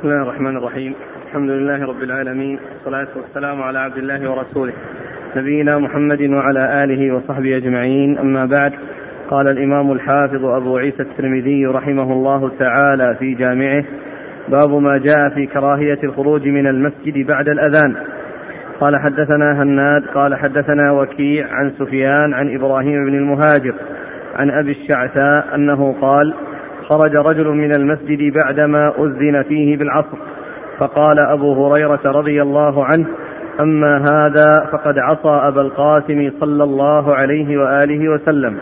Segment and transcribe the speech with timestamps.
[0.00, 0.94] بسم الله الرحمن الرحيم.
[1.26, 2.58] الحمد لله رب العالمين.
[2.72, 4.72] والصلاة والسلام على عبد الله ورسوله.
[5.36, 8.18] نبينا محمد وعلى آله وصحبه أجمعين.
[8.18, 8.72] أما بعد
[9.30, 13.84] قال الإمام الحافظ أبو عيسى الترمذي رحمه الله تعالى في جامعه
[14.48, 17.96] باب ما جاء في كراهية الخروج من المسجد بعد الأذان.
[18.80, 23.74] قال حدثنا هناد قال حدثنا وكيع عن سفيان عن إبراهيم بن المهاجر
[24.36, 26.34] عن أبي الشعثاء أنه قال
[26.90, 30.16] خرج رجل من المسجد بعدما أذن فيه بالعصر.
[30.78, 33.06] فقال أبو هريرة رضي الله عنه
[33.60, 38.56] أما هذا فقد عصى أبا القاسم صلى الله عليه وآله وسلم.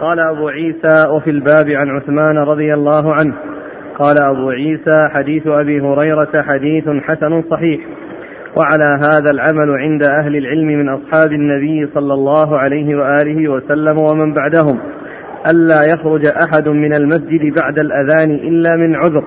[0.00, 3.34] قال أبو عيسى وفي الباب عن عثمان رضي الله عنه.
[3.98, 7.80] قال أبو عيسى حديث أبي هريرة حديث حسن صحيح.
[8.58, 14.34] وعلى هذا العمل عند أهل العلم من أصحاب النبي صلى الله عليه وآله وسلم ومن
[14.34, 14.80] بعدهم.
[15.48, 19.24] ألا يخرج أحد من المسجد بعد الأذان إلا من عذر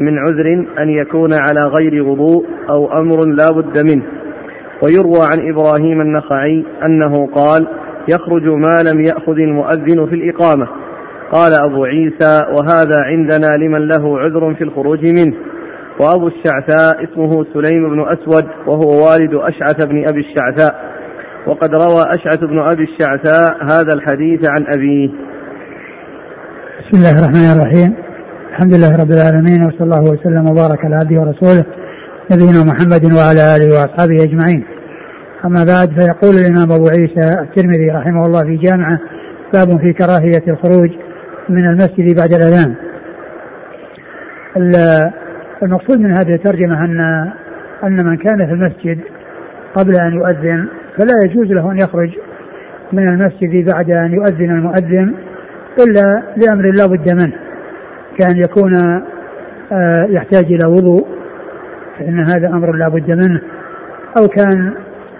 [0.00, 2.46] من عذر أن يكون على غير وضوء
[2.76, 4.02] أو أمر لا بد منه.
[4.82, 7.66] ويروى عن إبراهيم النخعي أنه قال
[8.08, 10.68] يخرج ما لم يأخذ المؤذن في الإقامة.
[11.32, 15.34] قال أبو عيسى وهذا عندنا لمن له عذر في الخروج منه.
[16.00, 20.98] وأبو الشعثاء اسمه سليم بن أسود وهو والد أشعث بن أبي الشعثاء.
[21.46, 25.27] وقد روى أشعث بن أبي الشعثاء هذا الحديث عن أبيه.
[26.88, 27.94] بسم الله الرحمن الرحيم.
[28.50, 31.64] الحمد لله رب العالمين وصلى الله وسلم وبارك على عبده ورسوله
[32.32, 34.64] نبينا محمد وعلى آله وأصحابه أجمعين.
[35.44, 38.98] أما بعد فيقول الإمام أبو عيسى الترمذي رحمه الله في جامعة
[39.54, 40.90] باب في كراهية الخروج
[41.48, 42.74] من المسجد بعد الأذان.
[45.62, 47.00] المقصود من هذه الترجمة ان
[47.84, 48.98] أن من كان في المسجد
[49.74, 52.10] قبل أن يؤذن فلا يجوز له أن يخرج
[52.92, 55.14] من المسجد بعد أن يؤذن المؤذن
[55.78, 57.32] إلا لأمر لا بد منه
[58.18, 58.74] كأن يكون
[59.72, 61.06] آه، يحتاج إلى وضوء
[61.98, 63.40] فإن هذا أمر لا بد منه.
[64.20, 64.72] أو كان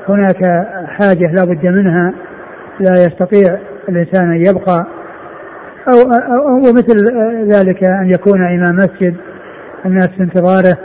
[0.08, 2.12] هناك حاجة لا بد منها
[2.80, 3.58] لا يستطيع
[3.88, 4.86] الإنسان أن يبقى
[5.88, 7.04] أو مثل
[7.48, 9.14] ذلك أن يكون إمام مسجد
[9.86, 10.78] الناس في انتظاره.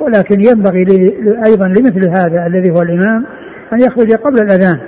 [0.00, 0.84] ولكن ينبغي
[1.46, 3.26] أيضا لمثل هذا الذي هو الإمام
[3.72, 4.80] أن يخرج قبل الأذان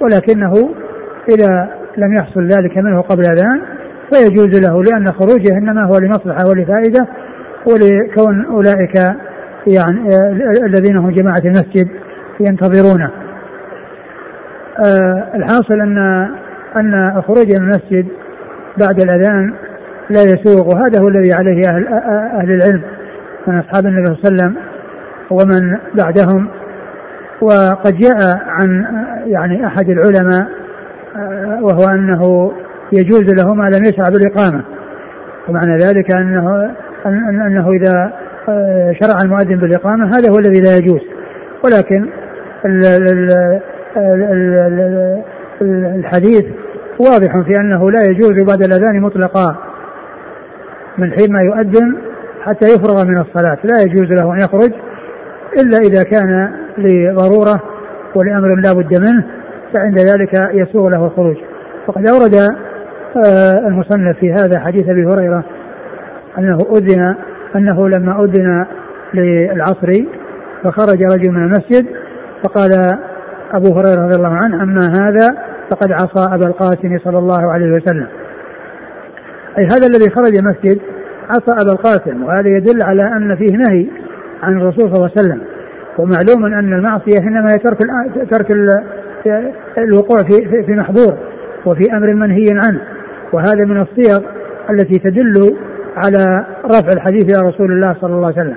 [0.00, 0.74] ولكنه
[1.28, 3.60] إذا لم يحصل ذلك منه قبل الاذان
[4.12, 7.06] فيجوز له لأن خروجه إنما هو لمصلحة ولفائدة
[7.66, 8.96] ولكون أولئك
[9.66, 10.08] يعني
[10.66, 11.88] الذين هم جماعة المسجد
[12.40, 13.10] ينتظرونه.
[14.78, 15.98] آه الحاصل أن
[16.76, 18.06] أن الخروج من المسجد
[18.78, 19.54] بعد الأذان
[20.10, 21.86] لا يسوغ وهذا هو الذي عليه أهل
[22.40, 22.82] أهل العلم
[23.46, 24.56] من أصحاب النبي صلى الله عليه وسلم
[25.30, 26.48] ومن بعدهم
[27.40, 28.84] وقد جاء عن
[29.26, 30.59] يعني أحد العلماء آه،
[31.60, 32.52] وهو أنه
[32.92, 34.64] يجوز له ما لم يشرع بالاقامه
[35.48, 36.74] ومعنى ذلك انه
[37.46, 38.12] أنه إذا
[38.48, 41.00] آه، شرع المؤذن بالإقامة هذا هو الذي لا يجوز.
[41.64, 42.06] ولكن
[45.96, 46.44] الحديث
[46.98, 49.56] واضح في أنه لا يجوز بعد الأذان مطلقا
[50.98, 51.96] من حين ما يؤذن
[52.42, 53.58] حتى يفرغ من الصلاة.
[53.64, 54.72] لا يجوز له أن يخرج
[55.58, 57.62] إلا إذا كان لضرورة
[58.14, 59.39] ولأمر لا بد منه.
[59.72, 61.36] فعند ذلك يسوغ له الخروج
[61.86, 62.34] وقد أورد
[63.26, 65.44] آه، المصنف في هذا حديث أبي هريرة
[66.38, 67.14] أنه أذن
[67.56, 68.66] أنه لما أذن
[69.14, 69.92] للعصر
[70.64, 71.86] فخرج رجل من المسجد
[72.44, 72.70] فقال
[73.52, 75.28] أبو هريرة رضي الله عنه أما هذا
[75.70, 78.06] فقد عصى أبا القاسم صلى الله عليه وسلم.
[79.58, 80.80] أي هذا الذي خرج المسجد
[81.30, 83.86] عصى أبا القاسم وهذا يدل على أن فيه نهي
[84.42, 85.40] عن الرسول صلى الله عليه وسلم
[85.98, 87.78] ومعلوم أن المعصية إنما هي ترك
[88.30, 88.50] ترك
[89.78, 91.18] الوقوع في في محظور
[91.66, 92.80] وفي أمر منهي عنه.
[93.32, 94.20] وهذا من الصيغ
[94.70, 95.56] التي تدل
[95.96, 98.56] على رفع الحديث إلى رسول الله صلى الله عليه وسلم.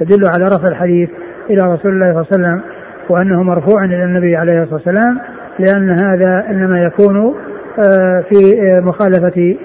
[0.00, 1.10] تدل على رفع الحديث
[1.50, 2.60] إلى رسول الله صلى الله عليه وسلم
[3.08, 5.18] وأنه مرفوع إلى النبي عليه الصلاة والسلام
[5.58, 7.34] لأن هذا إنما يكون
[7.78, 9.56] آه، في مخالفة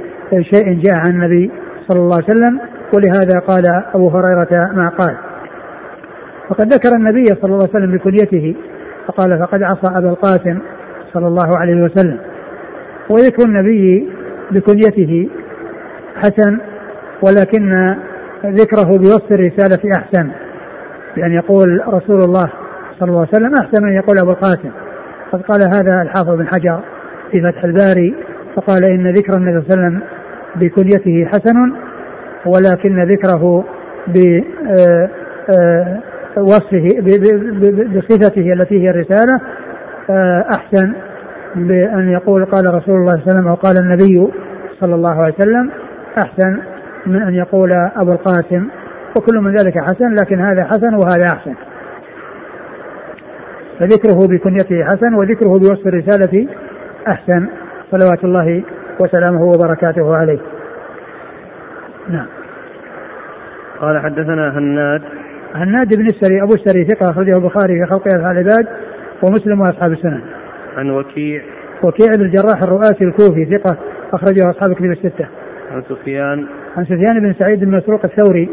[0.41, 1.51] شيء جاء عن النبي
[1.87, 2.59] صلى الله عليه وسلم
[2.95, 5.15] ولهذا قال أبو هريرة ما قال.
[6.49, 8.55] وقد ذكر النبي صلى الله عليه وسلم بكليته
[9.07, 10.59] فقال فقد عصى أبا القاسم
[11.13, 12.19] صلى الله عليه وسلم.
[13.09, 14.09] وذكر النبي
[14.51, 15.29] بكنيته
[16.15, 16.57] حسن
[17.21, 17.95] ولكن
[18.45, 20.29] ذكره بوصف الرسالة أحسن.
[21.15, 22.49] بأن يقول رسول الله
[22.99, 24.71] صلى الله عليه وسلم أحسن من يقول أبو القاسم.
[25.31, 26.79] قد قال هذا الحافظ بن حجر
[27.31, 28.15] في فتح الباري
[28.55, 30.01] فقال إن ذكر النبي صلى الله عليه وسلم
[30.55, 31.73] بكنيته حسن
[32.45, 33.65] ولكن ذكره
[34.07, 35.09] ب آه،
[35.49, 35.99] آه،
[36.37, 36.87] وصفه
[37.95, 39.41] بصفته التي هي الرسالة
[40.09, 40.93] آه، أحسن
[41.55, 44.31] بأن يقول قال رسول الله صلى الله عليه وسلم أو قال النبي
[44.79, 45.71] صلى الله عليه وسلم
[46.17, 46.59] أحسن
[47.05, 48.67] من أن يقول أبو القاسم.
[49.17, 51.53] وكل من ذلك حسن لكن هذا حسن وهذا أحسن.
[53.79, 56.47] فذكره بكنيته حسن وذكره بوصف الرسالة
[57.07, 57.47] أحسن.
[57.91, 58.63] صلوات الله
[58.99, 60.39] وسلامه وبركاته عليه.
[62.09, 62.27] نعم.
[63.79, 65.01] قال حدثنا هناد
[65.55, 68.67] هناد بن السري أبو السري ثقة أخرجه البخاري في خلق أفعال العباد
[69.23, 70.21] ومسلم وأصحاب السنن
[70.77, 71.41] عن وكيع.
[71.83, 73.77] وكيع بن الجراح الرؤاسي الكوفي ثقة
[74.13, 75.27] أخرجه أصحاب كتب الستة.
[75.71, 76.45] عن سفيان.
[76.77, 78.49] عن سفيان بن سعيد بن مسروق الثوري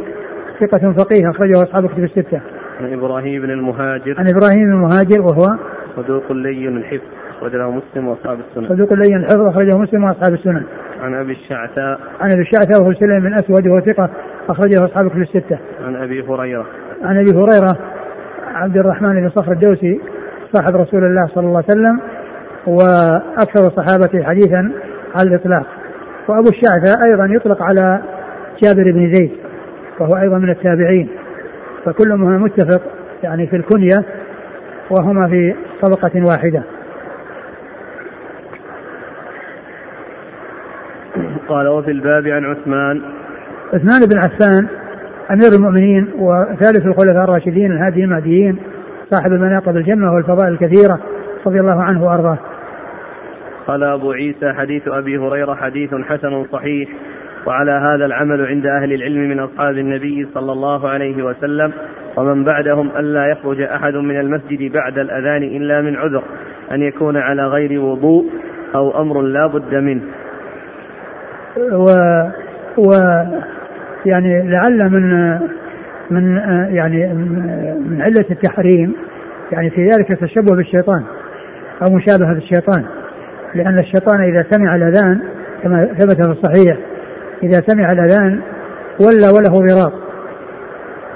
[0.61, 2.41] ثقة فقيه أخرجه أصحاب كتب الستة.
[2.81, 4.15] عن إبراهيم بن المهاجر.
[4.19, 5.59] عن إبراهيم بن المهاجر وهو
[5.97, 7.05] صدوق لين الحفظ
[7.39, 10.63] أخرجه مسلم وأصحاب السنن صدوق لين الحفظ أخرجه مسلم وأصحاب السنن
[11.01, 12.01] عن أبي الشعثاء.
[12.21, 14.11] عن أبي الشعثاء وهو سليم بن أسود وهو ثقة
[14.49, 15.59] أخرجه أصحاب كتب الستة.
[15.87, 16.67] عن أبي هريرة.
[17.03, 17.79] عن أبي هريرة
[18.55, 20.01] عبد الرحمن بن صخر الدوسي
[20.53, 22.01] صاحب رسول الله صلى الله عليه وسلم
[22.67, 24.73] وأكثر الصحابة حديثا
[25.17, 25.67] على الإطلاق.
[26.29, 28.03] وأبو الشعثاء أيضا يطلق على
[28.63, 29.31] جابر بن زيد
[30.01, 31.09] وهو أيضا من التابعين.
[31.85, 32.83] فكلهما متفق
[33.23, 33.99] يعني في الكنية
[34.91, 36.63] وهما في طبقة واحدة.
[41.49, 43.03] قال وفي الباب عن عثمان.
[43.75, 44.69] عثمان بن عفان
[45.31, 48.59] أمير المؤمنين وثالث الخلفاء الراشدين الهادي المهديين
[49.11, 50.99] صاحب المناقب الجنة والفضائل الكثيرة
[51.47, 52.39] رضي الله عنه وأرضاه.
[53.67, 56.89] قال أبو عيسى حديث أبي هريرة حديث حسن صحيح
[57.47, 61.73] وعلى هذا العمل عند أهل العلم من أصحاب النبي صلى الله عليه وسلم
[62.17, 66.23] ومن بعدهم ألا يخرج أحد من المسجد بعد الأذان إلا من عذر
[66.73, 68.31] أن يكون على غير وضوء
[68.75, 70.03] أو أمر لا بد منه.
[71.73, 71.91] و,
[72.79, 72.93] و
[74.09, 75.39] يعني لعل من
[76.11, 76.37] من
[76.71, 77.15] يعني
[77.89, 78.95] من علة التحريم
[79.53, 81.05] يعني في ذلك التشبه بالشيطان
[81.83, 82.85] أو مشابهة الشيطان
[83.55, 85.21] لأن الشيطان إذا سمع الأذان
[85.63, 86.79] كما ثبت في الصحيح
[87.43, 88.41] إذا سمع الأذان
[89.01, 89.93] ولى وله ضرار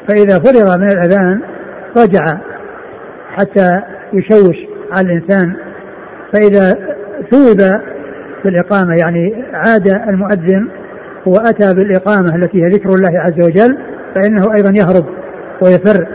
[0.09, 1.41] فإذا فرغ من الأذان
[1.97, 2.25] رجع
[3.31, 4.57] حتى يشوش
[4.93, 5.57] على الإنسان
[6.33, 6.79] فإذا
[7.31, 7.81] ثوب
[8.45, 10.69] بالإقامة يعني عاد المؤذن
[11.27, 13.79] وأتى بالإقامة التي هي ذكر الله عز وجل
[14.15, 15.07] فإنه أيضا يهرب
[15.63, 16.07] ويفر.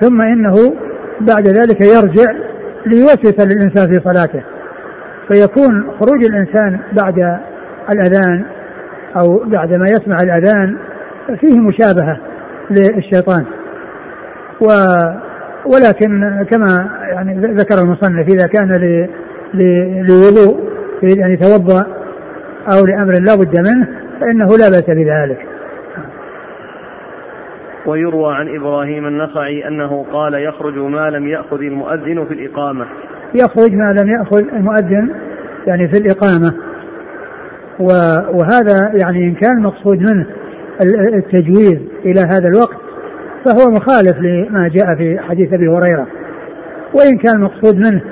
[0.00, 0.74] ثم إنه
[1.20, 2.32] بعد ذلك يرجع
[2.86, 4.42] ليوسوس للإنسان في صلاته.
[5.28, 7.38] فيكون خروج الإنسان بعد
[7.90, 8.44] الأذان
[9.16, 10.76] أو بعد ما يسمع الأذان
[11.40, 12.20] فيه مشابهة
[12.70, 13.44] للشيطان.
[14.60, 14.66] و
[15.66, 18.68] ولكن كما يعني ذكر المصنف إذا كان
[20.08, 20.68] لوضوء
[21.02, 21.86] يريد أن يتوضأ
[22.72, 23.88] أو لأمر لا بد منه
[24.20, 25.46] فإنه لا بأس بذلك.
[27.86, 32.86] ويروى عن إبراهيم النخعي أنه قال يخرج ما لم يأخذ المؤذن في الإقامة.
[33.34, 35.10] يخرج ما لم يأخذ المؤذن
[35.66, 36.54] يعني في الإقامة.
[38.34, 40.26] وهذا يعني إن كان المقصود منه
[41.14, 42.76] التجويز إلى هذا الوقت
[43.44, 46.06] فهو مخالف لما جاء في حديث أبي هريرة.
[46.94, 48.02] وإن كان المقصود منه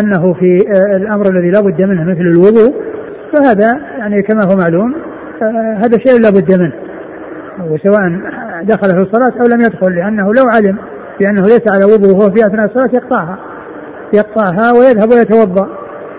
[0.00, 0.58] أنه في
[0.96, 2.74] الأمر الذي لا بد منه مثل الوضوء
[3.32, 4.94] فهذا يعني كما هو معلوم
[5.78, 6.72] هذا شيء لا بد منه.
[7.60, 8.00] وسواء
[8.62, 10.78] دخل في الصلاة أو لم يدخل لأنه لو علم
[11.20, 13.38] بأنه ليس على وضوء وهو في أثناء الصلاة يقطعها.
[14.14, 15.68] يقطعها ويذهب ويتوضأ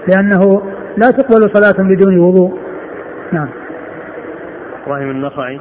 [0.08, 0.62] لأنه
[0.98, 2.60] لا تقبل صلاة بدون وضوء.
[3.32, 3.48] نعم.
[4.86, 5.60] إبراهيم النخعي.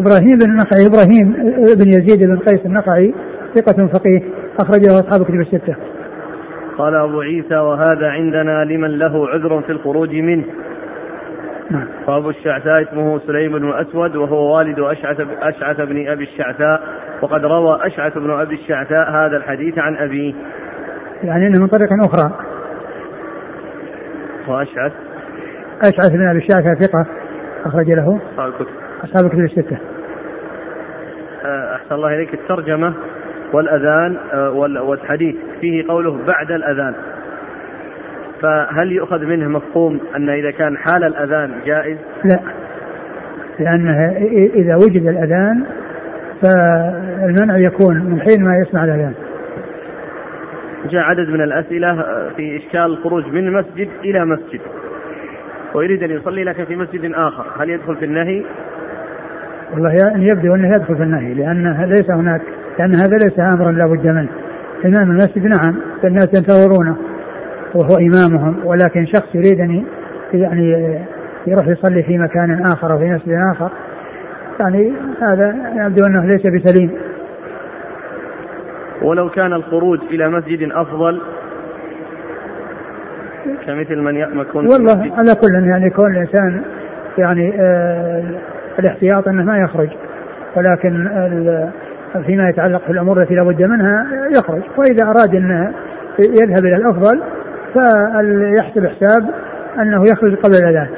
[0.00, 1.32] إبراهيم بن النخعي إبراهيم
[1.76, 3.14] بن يزيد بن قيس النخعي
[3.54, 4.22] ثقة فقيه
[4.60, 5.76] أخرجه أصحاب كتب الستة.
[6.78, 10.44] قال أبو عيسى وهذا عندنا لمن له عذر في الخروج منه.
[12.08, 16.82] وأبو الشعثاء اسمه سليم بن أسود وهو والد أشعث, أشعث بن أبي الشعثاء
[17.22, 20.34] وقد روى أشعث بن أبي الشعثاء هذا الحديث عن أبيه.
[21.22, 22.32] يعني أنه من طريق أخرى.
[24.48, 24.92] وأشعث؟
[25.80, 27.06] أشعث بن أبي الشعثاء ثقة
[27.66, 28.20] أخرج له.
[28.32, 28.74] أصحاب الكتب.
[29.04, 29.78] أصحاب الكتب الستة.
[31.44, 32.34] آه، أحسن الله إليك.
[32.34, 32.94] الترجمة
[33.52, 34.50] والأذان آه،
[34.82, 36.94] والحديث فيه قوله بعد الأذان.
[38.42, 42.40] فهل يؤخذ منه مفهوم أن إذا كان حال الأذان جائز؟ لا.
[43.58, 44.12] لأنه
[44.54, 45.64] إذا وجد الأذان
[46.42, 49.14] فالمنع يكون من حين ما يسمع الأذان.
[50.90, 51.94] جاء عدد من الأسئلة
[52.36, 54.60] في إشكال الخروج من مسجد إلى مسجد.
[55.74, 57.46] ويريد أن يصلي لكن في مسجد آخر.
[57.62, 58.44] هل يدخل في النهي؟
[59.72, 62.42] والله يبدو أنه يدخل في النهي لأن ليس هناك
[62.78, 64.28] لأن هذا ليس أمرا لا بد منه.
[64.84, 66.96] إمام المسجد نعم الناس ينتظرونه.
[67.74, 69.84] وهو إمامهم ولكن شخص يريد أن
[70.32, 70.98] يعني
[71.46, 73.70] يروح يصلي في مكان آخر أو في مسجد آخر
[74.60, 76.90] يعني هذا يبدو أنه ليس بسليم.
[79.02, 81.20] ولو كان الخروج إلى مسجد أفضل
[83.66, 86.62] كمثل من يكون والله على كل يعني كون الإنسان
[87.18, 88.24] يعني آه
[88.78, 89.88] الاحتياط أنه ما يخرج
[90.56, 91.08] ولكن
[92.26, 94.06] فيما يتعلق في الأمور التي لا بد منها
[94.38, 95.72] يخرج وإذا أراد أن
[96.18, 97.22] يذهب إلى الأفضل
[97.74, 99.30] فليحسب حساب
[99.78, 100.88] أنه يخرج قبل الأذان.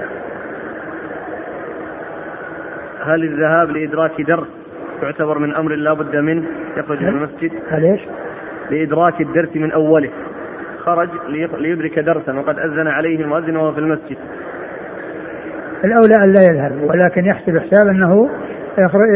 [3.04, 4.48] هل الذهاب لإدراك درس
[5.02, 6.42] يعتبر من أمر لا بد منه
[6.76, 8.00] يخرج من المسجد؟ هل إيش؟
[8.70, 10.10] لإدراك الدرس من أوله.
[10.78, 11.08] خرج
[11.58, 14.16] ليدرك درسا وقد أذن عليه المؤذن وهو في المسجد.
[15.84, 18.30] الأولى أن لا يذهب ولكن يحسب حساب أنه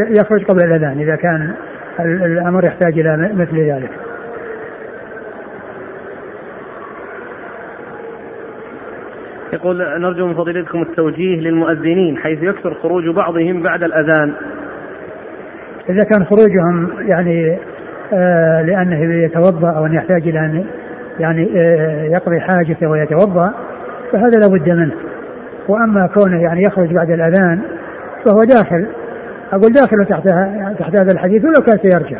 [0.09, 1.53] يخرج قبل الأذان إذا كان
[1.99, 3.91] الأمر يحتاج إلى مثل ذلك.
[9.55, 14.33] يقول نرجو من فضيلتكم التوجيه للمؤذنين حيث يكثر خروج بعضهم بعد الأذان.
[15.89, 17.57] إذا كان خروجهم يعني
[18.13, 20.65] آه لأنه يتوضأ أو أن يحتاج إلى أن
[21.19, 23.53] يعني آه يقضي حاجته ويتوضأ
[24.11, 24.93] فهذا لابد منه.
[25.67, 27.61] وأما كونه يعني يخرج بعد الأذان
[28.25, 28.87] فهو داخل.
[29.53, 30.27] أقول داخل تحت
[30.79, 32.17] تحت هذا الحديث ولو كان سيرجع.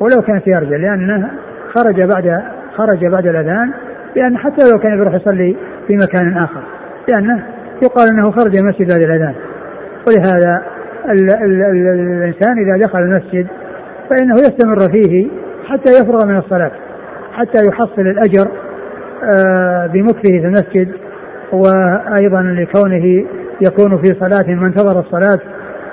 [0.00, 1.30] ولو كان سيرجع لأنه
[1.74, 2.42] خرج بعد
[2.76, 3.70] خرج بعد الأذان
[4.16, 6.62] لأن حتى لو كان يروح يصلي في مكان آخر.
[7.12, 7.46] لأنه
[7.82, 9.34] يقال أنه خرج المسجد بعد الأذان.
[10.08, 10.62] ولهذا
[11.10, 13.46] ال ال ال الإنسان إذا دخل المسجد
[14.10, 15.28] فإنه يستمر فيه
[15.64, 16.70] حتى يفرغ من الصلاة
[17.32, 18.48] حتى يحصل الأجر
[19.24, 20.88] آه، بمكثه في المسجد
[21.52, 23.26] وأيضا لكونه
[23.60, 25.38] يكون في صلاة ما انتظر الصلاة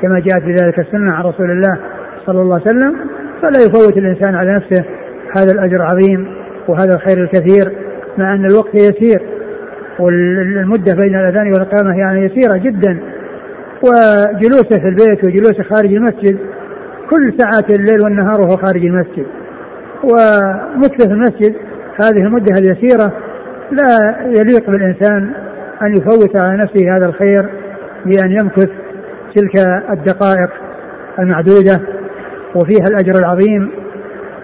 [0.01, 1.77] كما جاءت بذلك السنة عن رسول الله
[2.25, 2.95] صلى الله عليه وسلم.
[3.41, 4.85] فلا يفوت الإنسان على نفسه
[5.38, 6.27] هذا الأجر العظيم
[6.67, 7.73] وهذا الخير الكثير
[8.17, 9.21] مع أن الوقت يسير.
[10.03, 13.00] والمدة بين الأذان والإقامة يعني يسيرة جدا
[13.83, 16.38] وجلوسه في البيت وجلوسه خارج المسجد
[17.10, 19.25] كل ساعات الليل والنهار وهو خارج المسجد.
[20.03, 21.55] ومكث المسجد
[22.01, 23.13] هذه المدة اليسيرة
[23.72, 25.31] لا يليق بالإنسان
[25.81, 27.41] أن يفوت على نفسه هذا الخير
[28.05, 28.69] بأن يمكث
[29.36, 30.50] تلك الدقائق
[31.19, 31.81] المعدودة
[32.55, 33.72] وفيها الأجر العظيم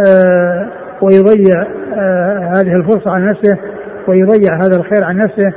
[0.08, 0.68] آه
[1.02, 3.58] ويضيع آه هذه الفرصة عن نفسه
[4.10, 5.54] ويضيع هذا الخير عن نفسه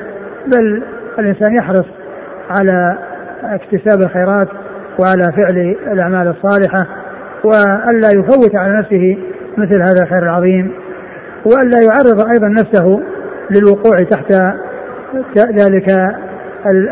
[0.47, 0.82] بل
[1.18, 1.87] الإنسان يحرص
[2.50, 2.99] على
[3.44, 4.49] اكتساب الخيرات
[4.99, 6.87] وعلى فعل الأعمال الصالحة
[7.44, 9.18] وألا يفوت على نفسه
[9.59, 10.73] مثل هذا الخير العظيم
[11.44, 13.00] وألا يعرض أيضا نفسه
[13.50, 14.32] للوقوع تحت
[15.38, 15.90] ذلك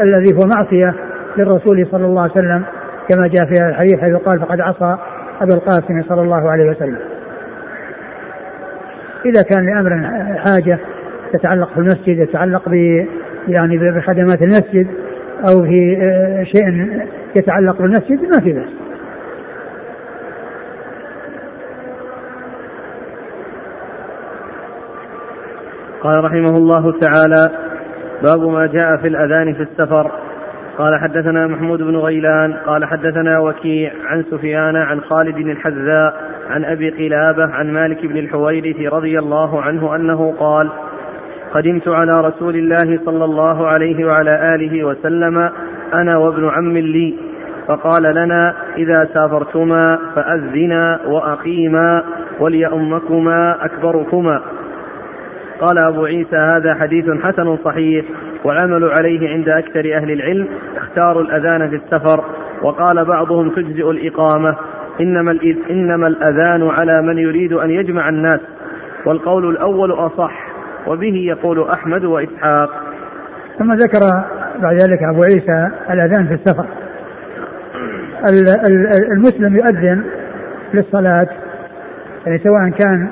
[0.03, 0.95] الذي هو معصية
[1.37, 2.63] للرسول صلى الله عليه وسلم
[3.09, 4.97] كما جاء في الحديث حيث قال فقد عصى
[5.41, 6.99] أبا القاسم صلى الله عليه وسلم.
[9.27, 10.79] إذا كان لأمر حاجة
[11.33, 12.75] تتعلق في المسجد يتعلق ب
[13.49, 14.87] يعني بخدمات المسجد
[15.49, 17.01] أو في آه، شيء
[17.37, 18.69] يتعلق بالمسجد ما في بأس.
[26.01, 27.51] قال رحمه الله تعالى
[28.23, 30.11] باب ما جاء في الأذان في السفر.
[30.79, 36.65] قال حدثنا محمود بن غيلان قال حدثنا وكيع عن سفيان عن خالد بن الحذاء عن
[36.65, 40.71] أبي قلابة عن مالك بن الحويرث رضي الله عنه أنه قال
[41.55, 45.51] قدمت على رسول الله صلى الله عليه وعلى آله وسلم
[45.95, 47.15] أنا وابن عم لي.
[47.69, 52.05] فقال لنا إذا سافرتما فأذنا وأقيما
[52.41, 54.41] وليؤمكما أكبركما.
[55.61, 58.05] قال أبو عيسى هذا حديث حسن صحيح
[58.45, 62.25] والعمل عليه عند أكثر أهل العلم اختاروا الأذان في السفر.
[62.63, 64.57] وقال بعضهم تجزئ الإقامة.
[65.01, 65.39] إنما,
[65.71, 68.41] إنما الأذان على من يريد أن يجمع الناس.
[69.07, 70.50] والقول الأول أصح.
[70.87, 72.71] وبه يقول أحمد وإسحاق.
[73.59, 74.25] ثم ذكر
[74.63, 76.67] بعد ذلك أبو عيسى الأذان في السفر.
[79.17, 80.03] المسلم يؤذن
[80.75, 81.29] للصلاة
[82.27, 83.09] يعني سواء كان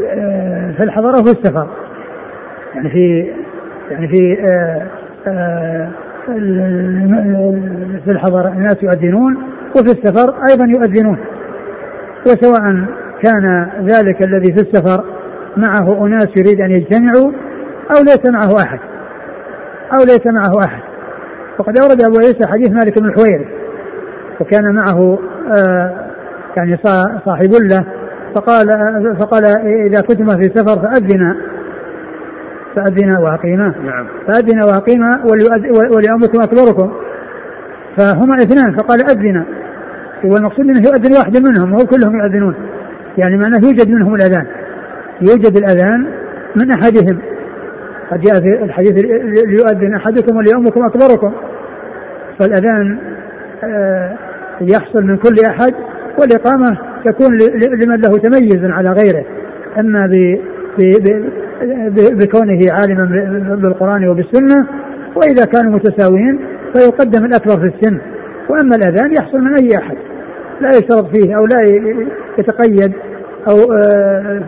[0.00, 1.68] آه، في الحضر أو في السفر.
[2.74, 3.32] يعني في
[3.90, 4.86] يعني في آه،
[5.26, 5.88] آه،
[8.04, 9.36] في الحضر الناس يؤذنون
[9.70, 11.18] وفي السفر أيضا يؤذنون.
[12.26, 12.84] وسواء
[13.22, 15.04] كان ذلك الذي في السفر
[15.56, 17.32] معه أناس يريد أن يجتمعوا
[17.90, 18.78] أو ليس معه أحد.
[19.92, 20.82] أو ليس معه أحد.
[21.58, 23.46] وقد أورد أبو عيسى حديث مالك بن الحويرث
[24.40, 25.18] وكان معه
[25.56, 26.10] آه
[26.56, 26.76] يعني
[27.26, 27.86] صاحب له.
[28.34, 28.66] فقال
[29.20, 29.44] فقال
[29.86, 31.36] إذا كنتما في سفر فأذنا.
[32.76, 33.74] فأذنا وأقيما.
[33.84, 34.06] نعم.
[34.26, 35.10] فأذنا وأقيما
[35.96, 36.92] ولأمكم أكبركم
[37.98, 39.44] فهما اثنان فقال أذنا.
[40.24, 42.54] والمقصود أنه يؤذن واحد منهم وهو كلهم يؤذنون.
[43.18, 44.46] يعني معناه يوجد منهم الأذان.
[45.22, 46.06] يوجد الأذان
[46.56, 47.18] من أحدهم.
[48.10, 49.04] قد جاء في الحديث
[49.46, 51.32] ليؤذن أحدكم وليؤمكم أكبركم.
[52.38, 52.98] فالأذان
[53.64, 54.16] آه،
[54.60, 55.74] يحصل من كل أحد
[56.18, 57.36] والإقامة تكون
[57.82, 59.24] لمن له تميز على غيره.
[59.78, 60.10] أما
[62.12, 63.04] بكونه عالما
[63.62, 64.66] بالقرآن وبالسنة
[65.16, 66.38] وإذا كانوا متساويين
[66.72, 67.98] فيقدم الأكبر في السن.
[68.48, 69.96] وأما الأذان يحصل من أي أحد.
[70.60, 71.60] لا يشترط فيه أو لا
[72.38, 72.92] يتقيد.
[73.48, 74.42] أو آه،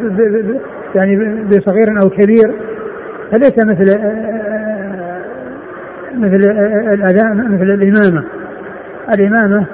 [0.94, 2.54] يعني بصغير أو كبير.
[3.32, 5.20] فليس مثل آه،
[6.14, 6.50] مثل
[6.94, 8.24] الأذان مثل الإمامة.
[9.14, 9.66] الإمامة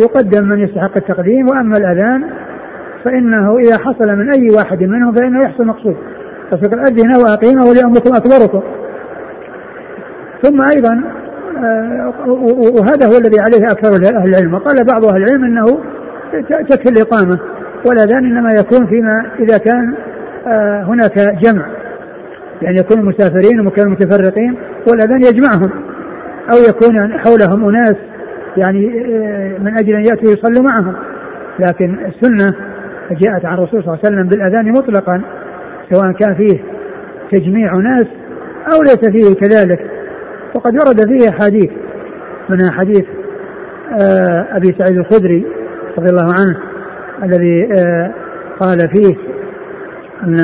[0.00, 2.24] يقدم من يستحق التقديم وأما الأذان
[3.04, 5.96] فإنه إذا حصل من أي واحد منهم فإنه يحصل مقصود.
[6.50, 8.62] ففكر أذن وأقيم وليأمكم أكبركم
[10.42, 11.04] ثم أيضا
[11.64, 12.12] آه،
[12.80, 14.54] وهذا هو الذي عليه أكثر أهل العلم.
[14.54, 15.64] وقال بعض أهل العلم أنه
[16.68, 17.53] تكفي الإقامة.
[17.86, 19.94] والأذان إنما يكون فيما إذا كان
[20.46, 21.66] آه، هناك جمع.
[22.62, 24.56] يعني يكون المسافرين وكانوا متفرقين
[24.88, 25.70] والأذان يجمعهم.
[26.52, 27.96] أو يكون حولهم أناس
[28.56, 30.94] يعني آه، من أجل أن يأتوا يصلوا معهم.
[31.58, 32.54] لكن السنة
[33.10, 35.22] جاءت عن الرسول صلى الله عليه وسلم بالأذان مطلقا
[35.92, 36.58] سواء كان فيه
[37.32, 38.06] تجميع ناس
[38.72, 39.90] أو ليس فيه كذلك.
[40.54, 41.70] وقد ورد فيه أحاديث
[42.50, 43.04] منها حديث
[44.00, 45.46] آه، أبي سعيد الخدري
[45.98, 46.73] رضي الله عنه
[47.22, 48.10] الذي آه،
[48.60, 49.16] قال فيه
[50.22, 50.36] أن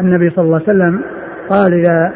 [0.00, 1.00] النبي صلى الله عليه وسلم
[1.48, 2.12] قال إذا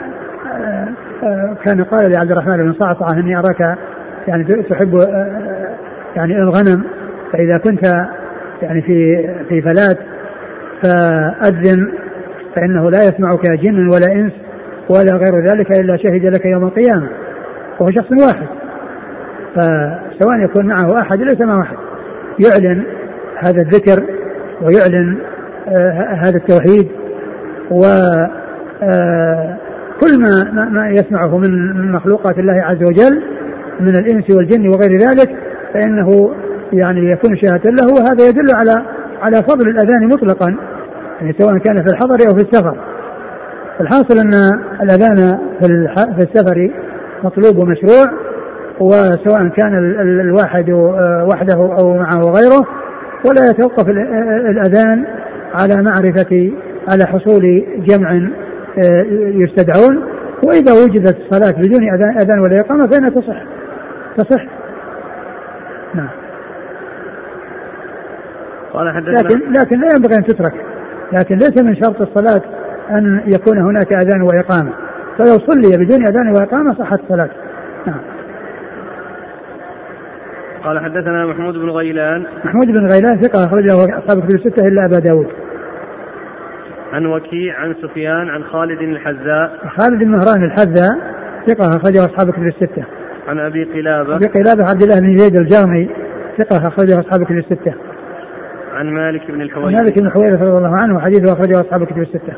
[1.23, 3.79] آه، كان قال لعبد الرحمن بن صعصعة إني أراك
[4.29, 5.07] يعني تحب
[6.17, 6.85] يعني الغنم
[7.33, 7.83] فإذا كنت
[8.63, 9.99] يعني في في فلات
[10.83, 11.93] فأذن
[12.57, 14.33] فإنه لا يسمعك جن ولا إنس
[14.91, 17.09] ولا غير ذلك إلا شهد لك يوم القيامة
[17.81, 18.47] وهو شخص واحد.
[19.55, 21.77] فسواء يكون معه أحد ليس معه أحد.
[22.39, 22.85] يعلن
[23.43, 24.05] هذا الذكر
[24.63, 25.19] ويعلن
[25.69, 26.89] آه هذا التوحيد
[27.71, 27.85] و
[28.83, 29.57] آه
[30.01, 33.23] كل ما ما يسمعه من مخلوقات الله عز وجل
[33.81, 35.37] من الإنس والجن وغير ذلك
[35.75, 36.31] فإنه
[36.73, 38.85] يعني يكون شهاده له وهذا يدل على
[39.23, 40.57] على فضل الأذان مطلقا
[41.21, 42.77] يعني سواء كان في الحضر أو في السفر.
[43.81, 44.33] الحاصل أن
[44.83, 45.39] الأذان
[45.91, 46.71] في السفر
[47.25, 48.07] مطلوب ومشروع
[48.81, 49.75] وسواء كان
[50.21, 52.67] الواحد آه، وحده أو معه غيره
[53.27, 53.89] ولا يتوقف
[54.51, 55.07] الأذان
[55.55, 56.53] على معرفة
[56.89, 58.11] على حصول جمع
[58.79, 60.05] آه، يستدعون.
[60.45, 63.43] وإذا وجدت الصلاة بدون أذان أذان ولا إقامة فإنها تصح.
[64.17, 64.45] تصح.
[65.95, 66.09] نعم.
[69.01, 70.55] لكن لكن لا ينبغي أن تترك.
[71.13, 72.43] لكن ليس من شرط الصلاة
[72.91, 74.73] أن يكون هناك أذان وإقامة.
[75.19, 77.31] فلو صلي بدون أذان وإقامة صحت الصلاه
[77.87, 78.01] نعم.
[80.65, 82.27] قال حدثنا محمود بن غيلان.
[82.45, 85.27] محمود بن غيلان ثقة أخرجه أصحاب كتب الستة إلا أبا داود.
[86.93, 89.69] عن وكيع عن سفيان عن خالد الحذاء.
[89.79, 90.91] خالد بن مهران الحذاء
[91.47, 92.85] ثقة أخرجه أصحاب كتب الستة.
[93.29, 94.17] عن أبي قلابة.
[94.17, 95.89] أبي قلابة عبد الله بن زيد الجرمي
[96.39, 97.75] ثقة أخرجه أصحاب كتب الستة.
[98.75, 102.35] عن مالك بن الحويرث مالك بن الحويرث رضي الله عنه وحديثه أخرجه أصحاب كتب الستة.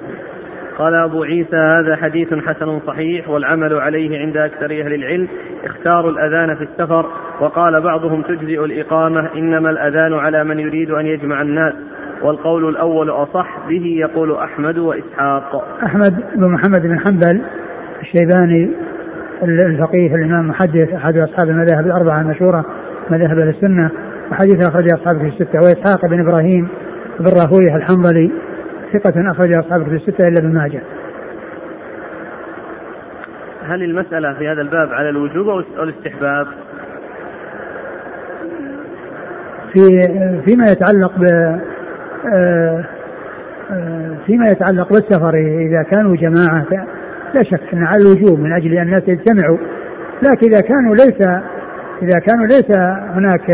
[0.83, 5.29] قال أبو عيسى هذا حديث حسن صحيح والعمل عليه عند أكثر أهل العلم
[5.65, 7.07] اختاروا الأذان في السفر
[7.41, 11.75] وقال بعضهم تجزئ الإقامة إنما الأذان على من يريد أن يجمع الناس
[12.23, 15.65] والقول الأول أصح به يقول أحمد وإسحاق.
[15.87, 17.43] أحمد بن محمد بن حنبل
[18.01, 18.71] الشيباني
[19.43, 22.65] الفقيه الإمام المحدث أحد أصحاب المذاهب الأربعة المشهورة
[23.11, 23.91] مذاهب السنة
[24.31, 26.69] وحديث أخرجه أصحابه الستة وإسحاق بن إبراهيم
[27.21, 28.31] بن راهويه الحنظلي.
[28.93, 30.83] ثقة أخرج أصحاب في الستة إلا ابن ماجه.
[33.67, 36.47] هل المسألة في هذا الباب على الوجوب أو الاستحباب؟
[39.73, 40.01] في
[40.45, 41.25] فيما يتعلق ب
[42.35, 42.85] آه،
[43.71, 46.67] آه، فيما يتعلق بالسفر إذا كانوا جماعة
[47.35, 49.59] لا شك أن على الوجوب من أجل أن الناس يجتمعوا
[50.23, 51.29] لكن إذا كانوا ليس
[52.03, 52.71] إذا كانوا ليس
[53.17, 53.51] هناك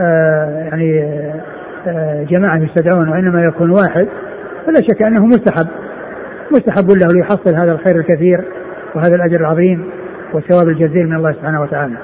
[0.00, 1.18] آه، يعني
[2.30, 4.08] جماعة يستدعون وإنما يكون واحد
[4.68, 5.66] فلا شك أنه مستحب
[6.50, 8.44] مستحب له ليحصل هذا الخير الكثير
[8.94, 9.84] وهذا الأجر العظيم
[10.32, 11.94] والثواب الجزيل من الله سبحانه وتعالى.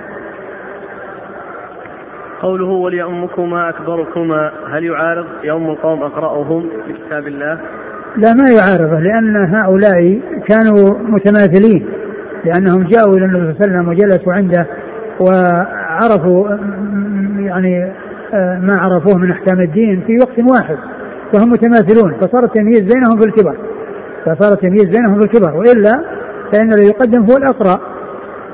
[2.41, 7.61] قوله وليؤمكما أكبركما هل يعارض يوم القوم أقرأهم بكتاب الله؟
[8.17, 11.87] لا ما يعارضه لأن هؤلاء كانوا متماثلين
[12.45, 14.67] لأنهم جاءوا إلى النبي صلى الله عليه وسلم وجلسوا عنده
[15.21, 16.49] وعرفوا
[17.39, 17.93] يعني
[18.35, 20.79] آه، ما عرفوه من أحكام الدين في وقت واحد
[21.35, 23.57] فهم متماثلون فصار التمييز بينهم في الكبر.
[24.27, 25.57] فصار التمييز بينهم في الكبر.
[25.57, 26.05] وإلا
[26.53, 27.81] فإن الذي يقدم هو الأقرأ.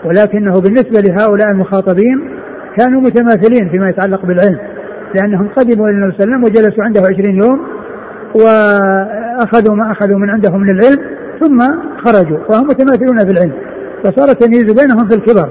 [0.04, 2.30] ولكنه بالنسبة لهؤلاء المخاطبين
[2.78, 4.58] كانوا متماثلين فيما يتعلق بالعلم.
[5.14, 7.60] لأنهم قدموا إلى النبي صلى الله عليه وسلم وجلسوا عنده عشرين يوم
[8.34, 10.98] وأخذوا ما أخذوا من عندهم من العلم
[11.40, 11.58] ثم
[12.04, 13.52] خرجوا وهم متماثلون في العلم.
[14.04, 15.48] فصار التمييز بينهم في الكبر.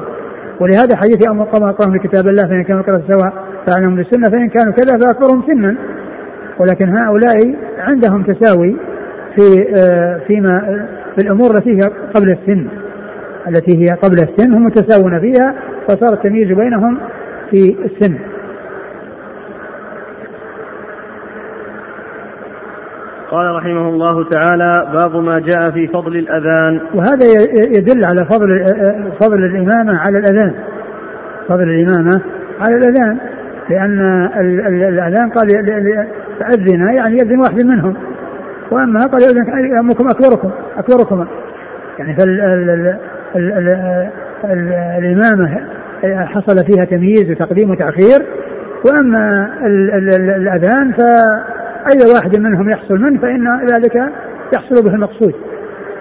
[0.59, 3.33] ولهذا حديث أمر قوم أقرهم لكتاب الله فإن كانوا كذا سواء
[3.67, 5.77] فأعلمهم بالسنة فإن كانوا كذا فأكبرهم سنا.
[6.59, 8.75] ولكن هؤلاء عندهم تساوي
[9.35, 11.81] في آه، فيما في الأمور التي هي
[12.15, 12.67] قبل السن.
[13.47, 15.55] التي هي قبل السن هم متساوون فيها
[15.87, 16.97] فصار التمييز بينهم
[17.51, 18.17] في السن.
[23.31, 26.81] قال رحمه الله تعالى باب ما جاء في فضل الأذان.
[26.93, 27.25] وهذا
[27.77, 28.65] يدل على فضل
[29.21, 30.53] فضل الإمامة على الأذان.
[31.49, 32.21] فضل الإمامة
[32.59, 33.17] على الأذان
[33.69, 34.25] لأن
[34.67, 35.47] الأذان قال
[36.41, 37.95] أذن يعني يأذن واحد منهم.
[38.71, 41.27] وأما قال يأذن أمكم أكبركم أكبركما
[41.99, 42.15] يعني
[44.43, 45.61] فالإمامة
[46.03, 48.25] حصل فيها تمييز وتقديم وتأخير.
[48.85, 49.49] وأما
[50.37, 53.95] الأذان فأي واحد منهم يحصل منه فإن ذلك
[54.55, 55.33] يحصل به المقصود.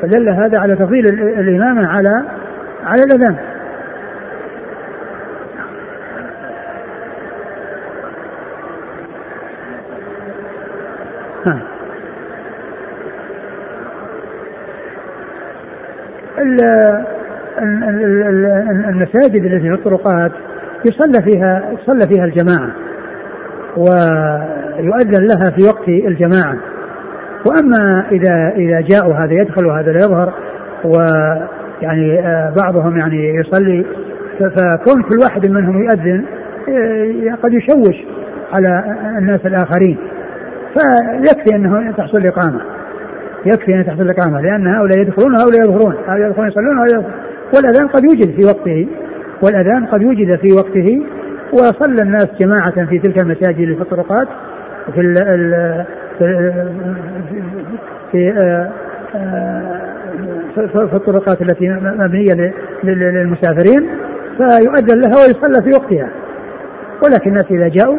[0.02, 1.06] فدل هذا على تفضيل
[1.38, 2.24] الإمامة على
[2.84, 3.36] على الأذان.
[18.88, 20.32] المساجد التي في الطرقات
[20.84, 22.70] يصلى فيها يصلى فيها الجماعة
[23.76, 26.56] ويؤذن لها في وقت الجماعة.
[27.46, 30.32] وأما إذا إذا جاءوا هذا يدخل وهذا لا يظهر
[30.84, 33.86] ويعني آه، بعضهم يعني يصلي.
[34.38, 36.24] فكون كل واحد منهم يؤذن
[36.68, 37.96] آه، قد يشوش
[38.52, 39.98] على الناس الآخرين.
[40.74, 42.60] فيكفي أنه تحصل الإقامة.
[43.46, 45.94] يكفي أن تحصل الإقامة لأن هؤلاء يدخلون وهؤلاء يظهرون.
[46.06, 47.04] هؤلاء يدخلون يصلون وهؤلاء
[47.54, 48.88] والأذان قد يوجد في وقته
[49.42, 51.06] والأذان قد وجد في وقته
[51.52, 54.28] وصلى الناس جماعة في تلك المساجد في الطرقات
[54.94, 55.14] في ال
[58.12, 58.70] في آه،
[60.54, 62.54] في الطرقات التي مبنية
[62.84, 63.88] للمسافرين
[64.36, 66.08] فيؤذن لها ويصلى في وقتها.
[67.04, 67.98] ولكن الناس إذا جاءوا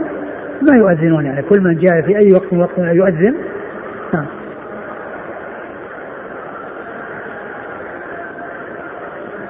[0.62, 1.42] ما يؤذنون يعني.
[1.42, 3.36] كل من جاء في أي وقت وقت يؤذن.
[4.14, 4.26] نعم.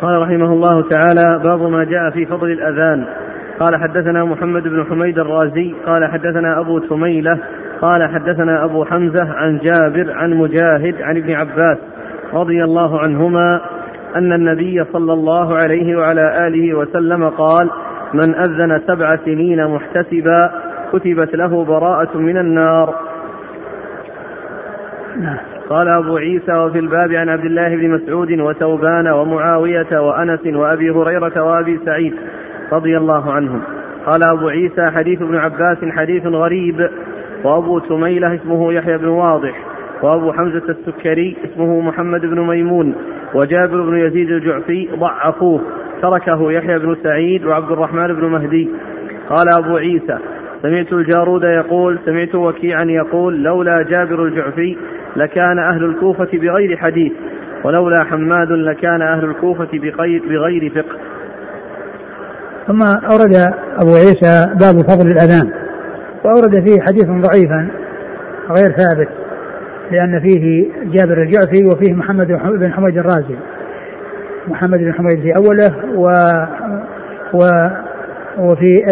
[0.01, 3.05] قال رحمه الله تعالى باب ما جاء في فضل الأذان.
[3.59, 5.75] قال حدثنا محمد بن حميد الرازي.
[5.85, 7.39] قال حدثنا أبو تميلة
[7.81, 11.77] قال حدثنا أبو حمزة عن جابر عن مجاهد عن ابن عباس
[12.33, 13.61] رضي الله عنهما
[14.15, 17.69] أن النبي صلى الله عليه وعلى آله وسلم قال
[18.13, 20.51] من أذن سبع سنين محتسبا
[20.93, 22.95] كتبت له براءة من النار.
[25.69, 31.43] قال أبو عيسى وفي الباب عن عبد الله بن مسعود وثوبان ومعاوية وأنس وأبي هريرة
[31.43, 32.13] وأبي سعيد
[32.73, 33.61] رضي الله عنهم.
[34.05, 36.89] قال أبو عيسى حديث ابن عباس حديث غريب
[37.43, 39.55] وأبو تميلة اسمه يحيى بن واضح
[40.01, 42.95] وأبو حمزة السكري اسمه محمد بن ميمون
[43.33, 45.61] وجابر بن يزيد الجعفي ضعفوه
[46.01, 48.69] تركه يحيى بن سعيد وعبد الرحمن بن مهدي.
[49.29, 50.17] قال أبو عيسى
[50.61, 54.77] سمعت الجارود يقول سمعت وكيعا يقول لولا جابر الجعفي
[55.15, 57.11] لكان أهل الكوفة بغير حديث
[57.63, 60.99] ولولا حماد لكان أهل الكوفة بغير, بغير فقه.
[62.67, 63.35] ثم أورد
[63.81, 65.51] أبو عيسى باب فضل الأذان
[66.23, 67.67] وأورد فيه حديثا ضعيفا
[68.49, 69.09] غير ثابت
[69.91, 72.27] لأن فيه جابر الجعفي وفيه محمد
[72.59, 73.35] بن حميد الرازي.
[74.47, 76.05] محمد بن حميد في أوله و
[77.33, 77.49] و
[78.39, 78.83] وفي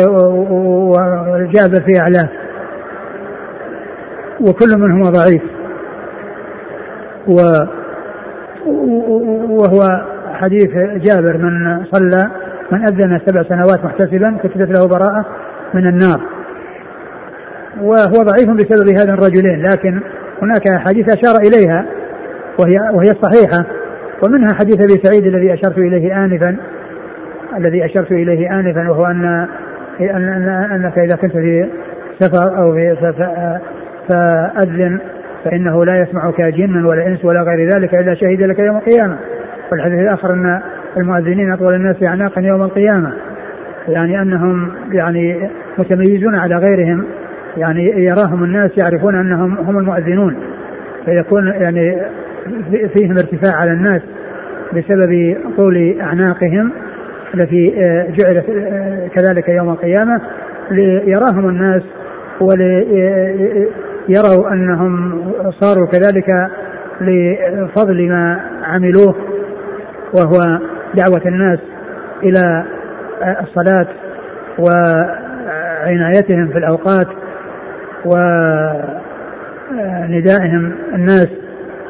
[1.30, 2.30] وجابر في أعلاه
[4.42, 5.42] وكل منهما ضعيف.
[7.28, 7.40] و
[9.50, 12.32] وهو حديث جابر من صلى
[12.72, 15.26] من أذن سبع سنوات محتسبا كتبت له براءة
[15.74, 16.22] من النار.
[17.82, 20.02] وهو ضعيف بسبب هذين الرجلين لكن
[20.42, 21.86] هناك أحاديث أشار إليها
[22.60, 23.66] وهي وهي الصحيحة
[24.24, 26.58] ومنها حديث أبي سعيد الذي أشرت إليه آنفا.
[27.58, 29.48] الذي أشرت إليه آنفا وهو أن
[30.72, 31.70] أنك إذا كنت في
[32.20, 33.14] سفر أو في
[34.10, 35.00] فأذن
[35.44, 39.18] فإنه لا يسمعك جن ولا إنس ولا غير ذلك إلا شهد لك يوم القيامة.
[39.72, 40.62] والحديث الآخر أن
[40.98, 43.14] المؤذنين أطول الناس أعناقا يوم القيامة.
[43.88, 47.06] يعني أنهم يعني متميزون على غيرهم
[47.58, 50.38] يعني يراهم الناس يعرفون أنهم هم المؤذنون.
[51.06, 52.02] فيكون يعني
[52.70, 54.02] فيهم ارتفاع على الناس
[54.74, 56.72] بسبب طول أعناقهم.
[57.34, 57.66] التي
[58.10, 58.46] جعلت
[59.16, 60.22] كذلك يوم القيامة
[60.72, 61.82] ليراهم الناس
[62.42, 63.64] وليروا
[64.54, 65.24] أنهم
[65.60, 66.50] صاروا كذلك
[67.02, 69.16] لفضل ما عملوه
[70.14, 70.60] وهو
[70.96, 71.60] دعوة الناس
[72.24, 72.64] إلى
[73.42, 73.88] الصلاة
[74.60, 77.08] وعنايتهم في الأوقات
[80.06, 81.28] وندائهم الناس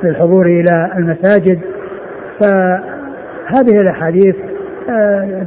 [0.04, 1.60] للحضور إلى المساجد.
[2.40, 4.36] فهذه الأحاديث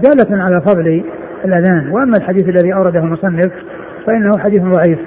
[0.03, 1.05] دالة على فضل
[1.45, 1.89] الأذان.
[1.91, 3.53] وأما الحديث الذي أورده المصنف
[4.07, 4.99] فإنه حديث ضعيف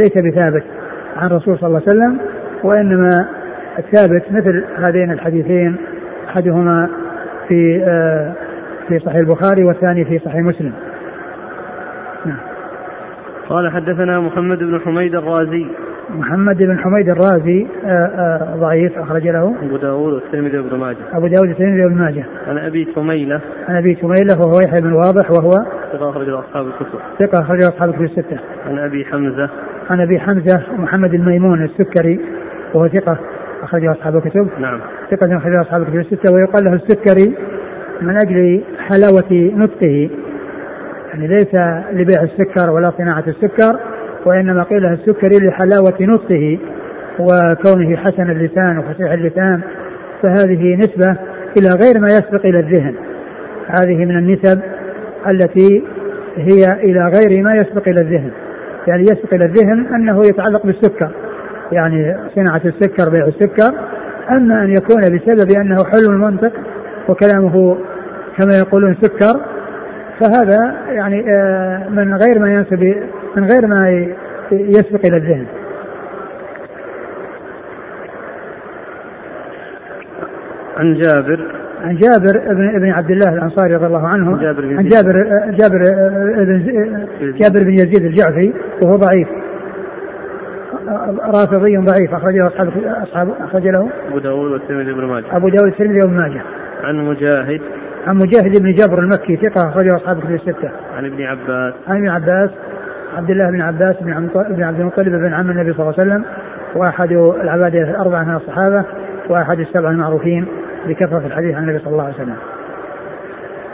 [0.00, 0.64] ليس بثابت
[1.16, 2.18] عن الرسول صلى الله عليه وسلم
[2.62, 3.28] وإنما
[3.78, 5.76] الثابت مثل هذين الحديثين
[6.28, 6.88] أحدهما
[7.48, 7.80] في
[8.88, 10.72] في صحيح البخاري والثاني في صحيح مسلم.
[12.24, 12.38] نعم.
[13.48, 15.66] قال حدثنا محمد بن حميد الرازي.
[16.10, 19.54] محمد بن حميد الرازي آه، آه، ضعيف أخرج له.
[19.62, 20.96] أبو داود والترمذي وابن ماجه.
[21.12, 22.24] أبو داود والترمذي وابن ماجه.
[22.46, 25.50] عن أبي تميلة عن أبي تميلة وهو يحيى بن واضح وهو
[25.92, 26.98] ثقة أخرج له أصحاب الكتب.
[27.18, 28.38] ثقة أخرج له أصحاب الكتب الستة.
[28.66, 29.50] عن أبي حمزة.
[29.90, 32.20] عن أبي حمزة محمد الميمون السكري
[32.74, 33.18] وهو ثقة
[33.62, 34.48] أخرجه أصحاب الكتب.
[34.60, 34.80] نعم.
[35.10, 37.34] ثقة أخرجه أصحاب الكتب الستة ويقال له السكري
[38.02, 40.10] من أجل حلاوة نطقه.
[41.08, 41.54] يعني ليس
[41.92, 43.95] لبيع السكر ولا صناعة السكر
[44.26, 46.58] وإنما قيل السكري لحلاوة نطقه
[47.18, 49.60] وكونه حسن اللسان وفصيح اللسان
[50.22, 51.16] فهذه نسبة
[51.58, 52.94] إلى غير ما يسبق إلى الذهن.
[53.66, 54.60] هذه من النسب
[55.32, 55.84] التي
[56.36, 58.30] هي إلى غير ما يسبق إلى الذهن.
[58.86, 61.10] يعني يسبق إلى الذهن أنه يتعلق بالسكر.
[61.72, 63.74] يعني صناعة السكر بيع السكر.
[64.30, 66.52] أما أن يكون بسبب أنه حلو المنطق
[67.08, 67.76] وكلامه
[68.38, 69.40] كما يقولون سكر
[70.20, 72.94] فهذا يعني آه، من غير ما ينسب
[73.36, 74.06] من غير ما
[74.52, 75.46] يسبق إلى الذهن.
[80.76, 81.40] عن جابر.
[81.84, 84.38] عن جابر بن ابن عبد الله الأنصاري رضي الله عنه.
[84.40, 85.12] جابر بن عن جابر
[85.50, 85.78] جابر
[86.44, 89.28] بن جابر بن يزيد الجعفي وهو ضعيف.
[91.34, 92.68] رافضي ضعيف أخرجه اصحاب
[93.02, 93.88] اصحاب أخرج له.
[94.08, 95.36] أبو داود والترمذي بن ماجه.
[95.36, 96.42] أبو داود والترمذي وابن ماجه.
[96.84, 97.60] عن مجاهد.
[98.06, 100.70] عن مجاهد بن جبر المكي ثقة أخرجه أصحاب الكتب الستة.
[100.96, 101.74] عن ابن عباس.
[101.88, 102.50] عن ابن عباس.
[103.16, 106.24] عبد الله بن عباس بن بن عبد المطلب بن عم النبي صلى الله عليه وسلم
[106.74, 108.84] وأحد العبادة الأربعة من الصحابة
[109.28, 110.46] وأحد السبع المعروفين
[110.86, 112.36] بكثرة الحديث عن النبي صلى الله عليه وسلم.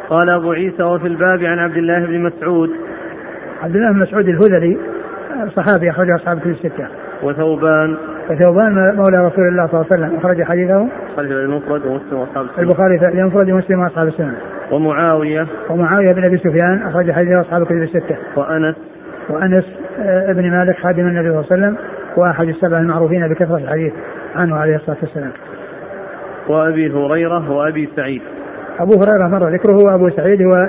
[0.09, 2.71] قال أبو عيسى وفي الباب عن عبد الله بن مسعود.
[3.63, 4.79] عبد الله بن مسعود الهذلي
[5.57, 6.87] صحابي أخرجه أصحاب الكتب الستة.
[7.23, 7.97] وثوبان.
[8.31, 10.89] وثوبان مولى رسول الله صلى الله عليه وسلم أخرج حديثه.
[11.19, 14.35] البخاري في المفرد ومسلم وأصحاب السنن البخاري في المفرد ومسلم وأصحاب السنن
[14.71, 15.47] ومعاوية.
[15.71, 18.17] ومعاوية بن أبي سفيان أخرج حديثه أصحاب الكتب الستة.
[18.37, 18.92] وأنس.
[19.33, 19.65] وأنس
[20.01, 21.77] آه، بن مالك خادم النبي صلى الله عليه وسلم
[22.17, 23.93] وأحد السبع المعروفين بكثرة الحديث
[24.35, 25.33] عنه عليه الصلاة والسلام.
[26.49, 28.23] وأبي هريرة وأبي سعيد.
[28.81, 30.69] أبو هريرة مر ذكره وأبو سعيد هو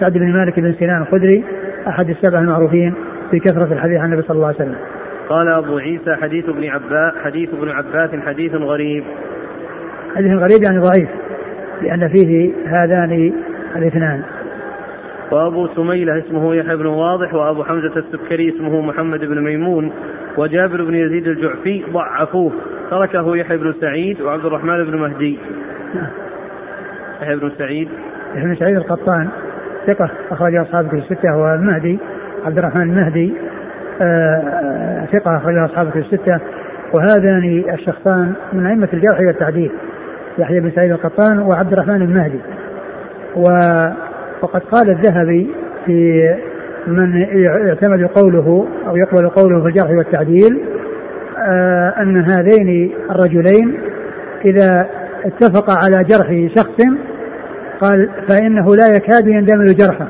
[0.00, 1.44] سعد بن مالك بن سنان الخدري
[1.88, 2.94] أحد السبع المعروفين
[3.32, 4.76] بكثرة الحديث عن النبي صلى الله عليه وسلم.
[5.28, 9.04] قال أبو عيسى حديث ابن عباس حديث ابن عباس حديث غريب
[10.16, 11.08] حديث غريب يعني ضعيف
[11.82, 13.32] لأن فيه هذان
[13.76, 14.22] الاثنان
[15.30, 19.92] وأبو سميلة اسمه يحيى بن واضح وأبو حمزة السكري اسمه محمد بن ميمون
[20.36, 22.52] وجابر بن يزيد الجعفي ضعفوه.
[22.90, 25.38] تركه يحيى بن سعيد وعبد الرحمن بن مهدي.
[27.22, 27.88] يحيى بن سعيد.
[28.34, 29.28] يحيى بن سعيد القطان
[29.86, 31.98] ثقة أخرج أصحاب الستة هو المهدي
[32.46, 33.34] عبد الرحمن المهدي
[34.02, 36.40] آه، ثقة أخرجها أصحاب في الستة.
[36.94, 39.70] وهذان الشخصان من أئمة الجرح والتعديل
[40.38, 42.40] يحيى بن سعيد القطان وعبد الرحمن المهدي.
[44.42, 45.50] وقد قال الذهبي
[45.86, 46.28] في
[46.86, 47.16] من
[47.66, 50.64] يعتمد قوله أو يقبل قوله في الجرح والتعديل
[51.38, 53.78] آه، أن هذين الرجلين
[54.44, 54.86] إذا
[55.24, 56.84] اتفق على جرح شخص
[57.80, 60.08] قال فإنه لا يكاد يندمج جرحه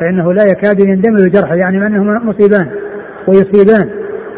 [0.00, 2.68] فإنه لا يكاد يندمج جرحه يعني أنهما مصيبان
[3.28, 3.90] ويصيبان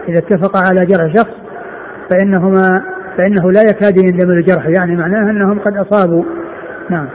[0.09, 1.35] إذا اتفق على جرح شخص
[2.11, 6.25] فإنهما فإنه لا يكاد يندم الجرح يعني معناه أنهم قد أصابوا.
[6.91, 7.09] نعم.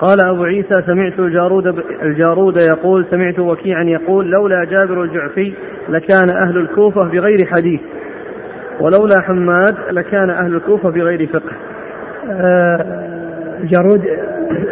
[0.00, 1.66] قال أبو عيسى سمعت الجارود
[2.02, 5.52] الجارود يقول سمعت وكيعا يقول لولا جابر الجعفي
[5.88, 7.80] لكان أهل الكوفة بغير حديث
[8.80, 11.52] ولولا حماد لكان أهل الكوفة بغير فقه
[12.30, 13.20] آه
[13.60, 14.04] الجارود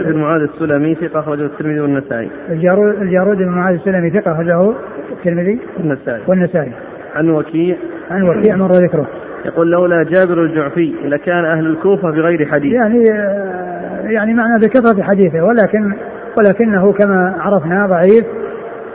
[0.04, 2.30] بن معاذ السلمي ثقة أخرجه الترمذي والنسائي.
[2.50, 4.74] الجارود الجارود بن معاذ السلمي ثقة أخرجه
[5.12, 6.22] الترمذي والنسائي.
[6.28, 6.72] والنسائي.
[7.14, 7.76] عن وكيع
[8.10, 9.08] عن وكيع مر ذكره.
[9.44, 12.72] يقول لولا جابر الجعفي لكان أهل الكوفة بغير حديث.
[12.72, 13.04] يعني
[14.04, 15.94] يعني معنى بكثرة حديثه ولكن
[16.38, 18.24] ولكنه كما عرفنا ضعيف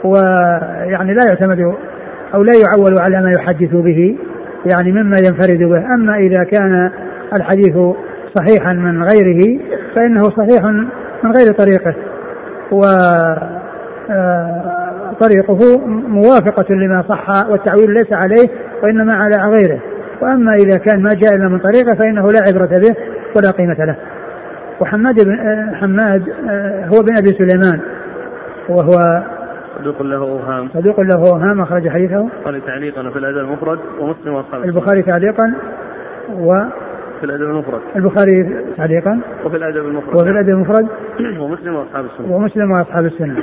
[0.04, 1.60] ويعني لا يعتمد
[2.34, 4.16] أو لا يعول على ما يحدث به
[4.66, 6.90] يعني مما ينفرد به أما إذا كان
[7.36, 7.76] الحديث
[8.34, 9.60] صحيحا من غيره
[9.94, 10.64] فإنه صحيح
[11.22, 11.94] من غير طريقه
[12.72, 12.82] و
[14.10, 15.78] آه، طريقه
[16.08, 18.48] موافقة لما صح والتعويل ليس عليه
[18.82, 22.96] وإنما على غيره وأما إذا كان ما جاء إلا من طريقه فإنه لا عبرة به
[23.36, 23.96] ولا قيمة له.
[24.80, 27.80] وحماد بن آه، حماد آه، هو بن أبي سليمان.
[28.68, 29.22] وهو
[29.78, 30.68] صدوق له أوهام.
[30.68, 32.28] صدوق له أوهام أخرج حديثه.
[32.36, 35.54] البخاري تعليقا في الأدب المفرد ومسلم واصحاب البخاري تعليقا
[36.32, 36.54] و
[37.20, 37.80] في الأدب المفرد.
[37.96, 40.14] البخاري تعليقا وفي الأدب المفرد.
[40.14, 40.88] وفي الأدب المفرد.
[41.40, 42.36] ومسلم وأصحاب السنة.
[42.36, 43.36] ومسلم وأصحاب السنة.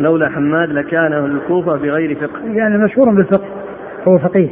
[0.00, 2.40] لولا حماد لكان الكوفة بغير فقه.
[2.44, 3.46] يعني مشهور بالفقه
[4.08, 4.48] هو فقيه.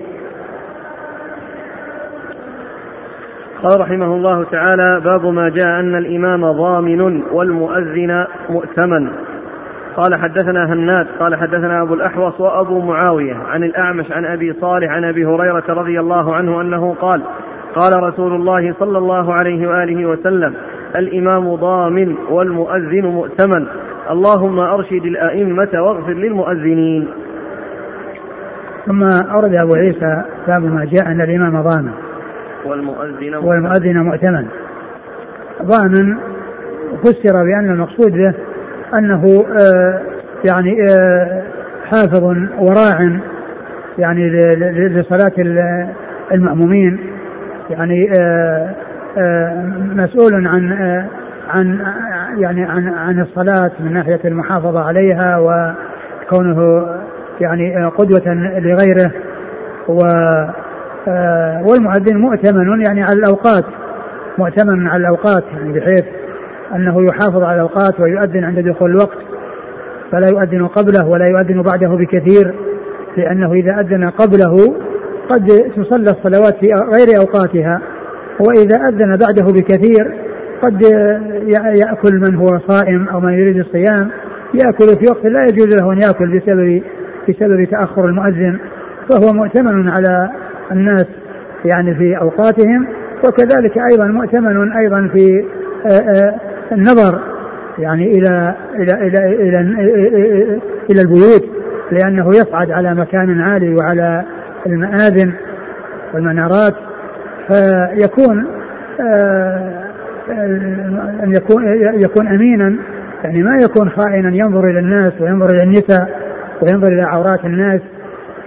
[3.63, 9.11] قال رحمه الله تعالى باب ما جاء أن الإمام ضامن والمؤذن مؤتمن.
[9.97, 15.05] قال حدثنا هناد قال حدثنا أبو الأحوص وأبو معاوية عن الأعمش عن أبي صالح عن
[15.05, 17.23] أبي هريرة رضي الله عنه أنه قال
[17.75, 20.55] قال رسول الله صلى الله عليه وآله وسلم
[20.97, 23.67] الإمام ضامن والمؤذن مؤتمن.
[24.11, 27.09] اللهم أرشد الأئمة واغفر للمؤذنين.
[28.87, 29.03] ثم
[29.35, 32.08] أورد أبو عيسى باب ما جاء أن الإمام ضامن.
[32.69, 34.47] والمؤذن والمؤذن مؤتمن.
[35.63, 36.17] ضامن
[37.03, 38.35] فسر بأن المقصود به
[38.99, 40.01] أنه آه
[40.45, 41.43] يعني آه
[41.85, 42.25] حافظ
[42.59, 43.21] وراع
[43.99, 44.31] يعني
[44.89, 45.33] لصلاة
[46.33, 46.99] المأمومين
[47.71, 48.75] يعني آه
[49.95, 50.73] مسؤول عن
[51.49, 51.81] عن
[52.39, 56.87] يعني عن عن الصلاة من ناحية المحافظة عليها وكونه
[57.41, 59.13] يعني قدوة لغيره
[59.89, 59.99] و
[61.67, 63.65] والمؤذن مؤتمن يعني على الأوقات.
[64.39, 66.05] مؤتمن على الأوقات يعني بحيث
[66.75, 69.19] أنه يحافظ على الأوقات ويؤذن عند دخول الوقت
[70.13, 72.55] فلا يؤذن قبله ولا يؤذن بعده بكثير
[73.17, 74.55] لأنه إذا أذن قبله
[75.29, 77.81] قد تصلى الصلوات في غير أوقاتها
[78.41, 80.15] وإذا أذن بعده بكثير
[80.63, 80.83] قد
[81.77, 84.11] يأكل من هو صائم أو من يريد الصيام
[84.55, 86.83] يأكل في وقت لا يجوز له أن يأكل بسبب
[87.29, 88.59] بسبب تأخر المؤذن
[89.09, 90.31] فهو مؤتمن على
[90.73, 91.07] الناس
[91.65, 92.87] يعني في أوقاتهم
[93.25, 95.45] وكذلك أيضا مؤتمن أيضا في
[96.73, 97.21] النظر
[97.79, 101.45] يعني إلى إلى إلى إلى, إلى, إلى البيوت
[101.93, 104.25] لأنه يصعد على مكان عالي وعلى
[104.67, 105.33] المآذن
[106.15, 106.75] والمنارات
[107.49, 108.47] فيكون
[109.01, 109.85] آه،
[111.25, 111.65] أن يكون
[112.03, 112.77] يكون أمينا
[113.25, 116.09] يعني ما يكون خائنا ينظر إلى الناس وينظر إلى النساء
[116.63, 117.81] وينظر إلى عورات الناس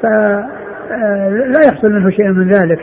[0.03, 0.60] فلا
[0.91, 2.79] آه، يحصل منه شيء من ذلك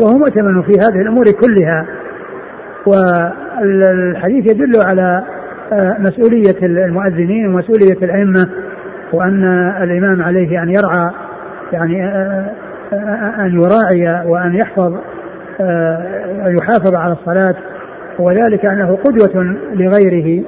[0.00, 1.86] وهو مؤتمن في هذه الأمور كلها.
[2.86, 5.22] والحديث يدل على
[5.72, 8.46] آه، مسؤولية المؤذنين ومسؤولية الأئمة
[9.12, 9.44] وأن
[9.82, 11.10] الإمام عليه أن يرعى
[11.72, 12.04] يعني
[13.40, 14.94] أن يراعي وأن يحفظ
[15.60, 17.54] آه، يحافظ على الصلاة.
[18.18, 20.44] وذلك أنه قدوة لغيره.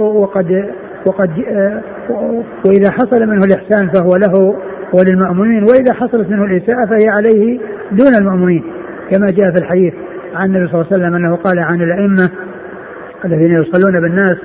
[0.00, 0.70] وقد
[1.06, 1.82] وقد آه،
[2.66, 4.56] وإذا حصل منه الإحسان فهو له
[4.92, 7.58] وللمأمومين وإذا حصلت منه الإساءة فهي عليه
[7.92, 8.64] دون المأمومين
[9.10, 9.94] كما جاء في الحديث
[10.34, 12.30] عن النبي صلى الله عليه وسلم أنه قال عن الأئمة
[13.24, 14.36] الذين يصلون بالناس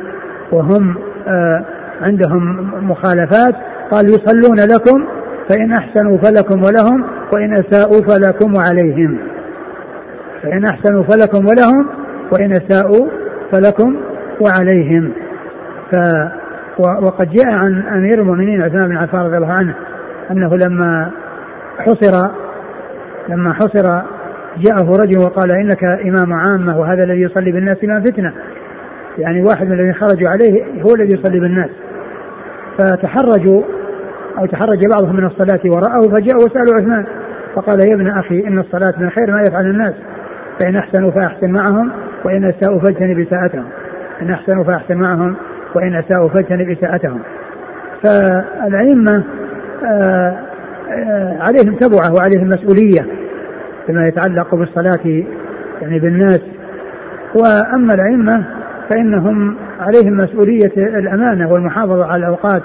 [0.52, 0.96] وهم
[1.28, 1.66] آه،
[2.02, 3.56] عندهم مخالفات
[3.92, 5.06] قال يصلون لكم
[5.50, 9.18] فإن أحسنوا فلكم ولهم وإن أساءوا فلكم وعليهم
[10.44, 11.90] فإن أحسنوا فلكم ولهم
[12.32, 13.10] وإن أساءوا
[13.52, 13.96] فلكم
[14.42, 15.12] وعليهم.
[15.92, 15.98] ف
[16.80, 19.76] وقد جاء عن أمير المؤمنين عثمان بن عفان رضي الله عنه
[20.32, 21.12] أنه لما
[21.78, 22.30] حصر
[23.30, 24.02] لما حصر
[24.58, 28.34] جاءه رجل وقال إنك إمام عامة وهذا الذي يصلي بالناس إمام فتنة.
[29.18, 31.70] يعني واحد من الذين خرجوا عليه هو الذي يصلي بالناس.
[32.78, 33.64] فتحرجوا
[34.38, 37.06] أو تحرج بعضهم من الصلاة وراءه فجاءوا وسألوا عثمان
[37.56, 39.94] فقال يا ابن أخي إن الصلاة من خير ما يفعل الناس.
[40.60, 41.92] فإن أحسنوا فأحسن معهم
[42.26, 43.66] وإن أساءوا فاجتنب إساءتهم
[44.22, 45.36] إن أحسنوا فأحسن معهم
[45.76, 47.20] وإن أساءوا فاجتنب إساءتهم
[48.04, 49.24] فالأئمة
[51.40, 53.06] عليهم تبعة وعليهم مسؤولية
[53.86, 55.24] فيما يتعلق بالصلاة
[55.82, 56.42] يعني بالناس.
[57.36, 58.46] وأما الأئمة
[58.90, 62.62] فإنهم عليهم مسؤولية الأمانة والمحافظة على الأوقات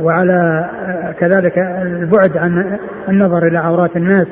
[0.00, 0.70] وعلى
[1.18, 4.26] كذلك البعد عن النظر إلى عورات الناس.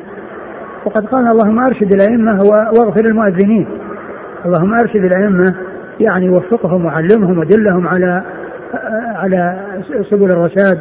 [0.85, 3.69] وقد قال اللهم أرشد الأئمة واغفر المؤذنين.
[4.47, 5.55] اللهم أرشد الأئمة
[6.01, 8.23] يعني وفقهم وعلمهم ودلهم على
[9.15, 9.57] على
[10.11, 10.79] سبل الرشاد.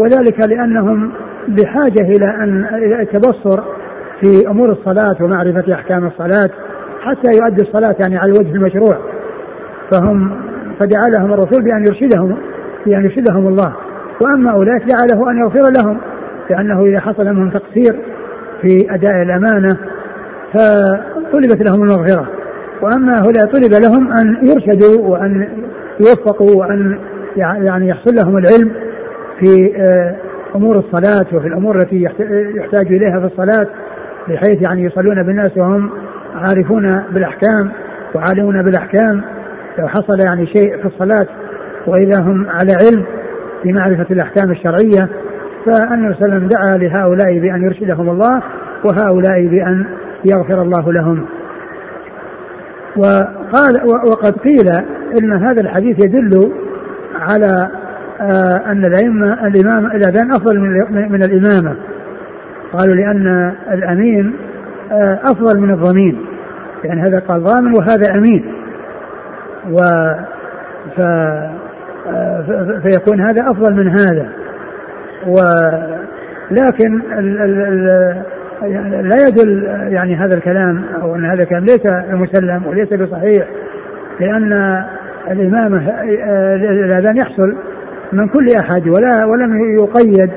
[0.00, 1.12] وذلك لأنهم
[1.48, 3.62] بحاجة إلى ان إلى التبصر
[4.20, 6.50] في أمور الصلاة ومعرفة أحكام الصلاة
[7.00, 8.98] حتى يؤدي الصلاة يعني على الوجه المشروع.
[9.92, 10.30] فهم
[10.80, 12.36] فدعا لهم الرسول بأن يرشدهم
[12.86, 13.72] بأن يرشدهم الله.
[14.24, 15.98] وأما أولئك جعله أن يغفر لهم
[16.50, 18.00] لأنه إذا حصل منهم تقصير
[18.62, 19.76] في أداء الأمانة
[20.52, 22.28] فطلبت لهم المغفرة.
[22.82, 25.48] وأما هؤلاء طلب لهم أن يرشدوا وأن
[26.00, 26.98] يوفقوا وأن
[27.36, 28.72] يعني يحصل لهم العلم.
[29.40, 30.16] في آه،
[30.56, 32.02] أمور الصلاة وفي الأمور التي
[32.56, 33.66] يحتاج إليها في الصلاة
[34.28, 35.90] بحيث يعني يصلون بالناس وهم
[36.34, 37.70] عارفون بالأحكام
[38.14, 39.22] وعالمون بالأحكام.
[39.78, 41.26] لو حصل يعني شيء في الصلاة
[41.86, 43.04] وإذا هم على علم
[43.62, 45.08] في معرفة الأحكام الشرعية
[45.66, 48.42] فالنبي صلى دعا لهؤلاء بأن يرشدهم الله
[48.84, 49.86] وهؤلاء بأن
[50.24, 51.26] يغفر الله لهم.
[52.96, 54.68] وقال وقد قيل
[55.22, 56.52] إن هذا الحديث يدل
[57.14, 57.79] على
[58.20, 60.58] آه، أن الائمه الامام الأذان أفضل
[60.90, 61.76] من الإمامة.
[62.72, 64.36] قالوا لأن الأمين
[64.92, 66.26] آه، أفضل من الضمين
[66.84, 68.54] يعني هذا قال ضامن وهذا أمين.
[69.70, 69.78] و
[70.96, 74.28] ف آه، فيكون هذا أفضل من هذا.
[75.26, 82.66] ولكن ال ال ال لا يدل يعني هذا الكلام أو أن هذا الكلام ليس مسلم
[82.66, 83.48] وليس بصحيح
[84.20, 84.84] لأن
[85.30, 86.02] الإمامة
[86.84, 87.56] الأذان يحصل
[88.12, 90.30] من كل أحد ولا ولم يقيد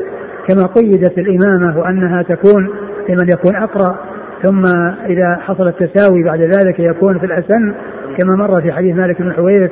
[0.47, 2.69] كما قيدت الإمامة وأنها تكون
[3.09, 3.97] لمن يكون أقرأ.
[4.43, 4.63] ثم
[5.05, 7.73] إذا حصل التساوي بعد ذلك يكون في الأسن
[8.17, 9.71] كما مر في حديث مالك بن الحويرث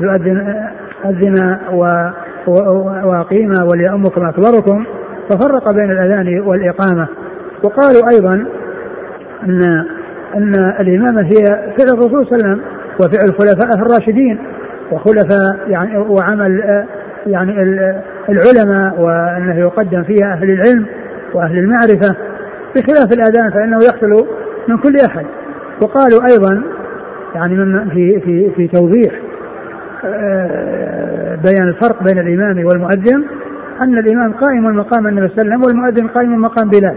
[0.00, 0.54] يؤذن
[1.04, 1.58] أذن
[3.04, 4.84] وأقيم وليأمكم أكبركم.
[5.30, 7.08] ففرق بين الأذان والإقامة.
[7.62, 8.46] وقالوا أيضا
[9.44, 9.84] أن
[10.36, 12.60] أن الإمامة هي فعل الرسول صلى الله عليه وسلم
[13.00, 14.38] وفعل خلفائه الراشدين
[14.92, 16.84] وخلفاء يعني وعمل
[17.26, 17.52] يعني
[18.28, 20.86] العلماء وأنه يقدم فيها أهل العلم
[21.34, 22.16] وأهل المعرفة
[22.76, 24.26] بخلاف الأذان فإنه يحصل
[24.68, 25.26] من كل أحد.
[25.82, 26.62] وقالوا أيضا
[27.34, 29.12] يعني من في في في توضيح
[30.04, 33.24] آه، بيان الفرق بين الإمام والمؤذن
[33.80, 36.96] أن الإمام قائم مقام النبي صلى الله عليه وسلم والمؤذن قائم مقام بلال.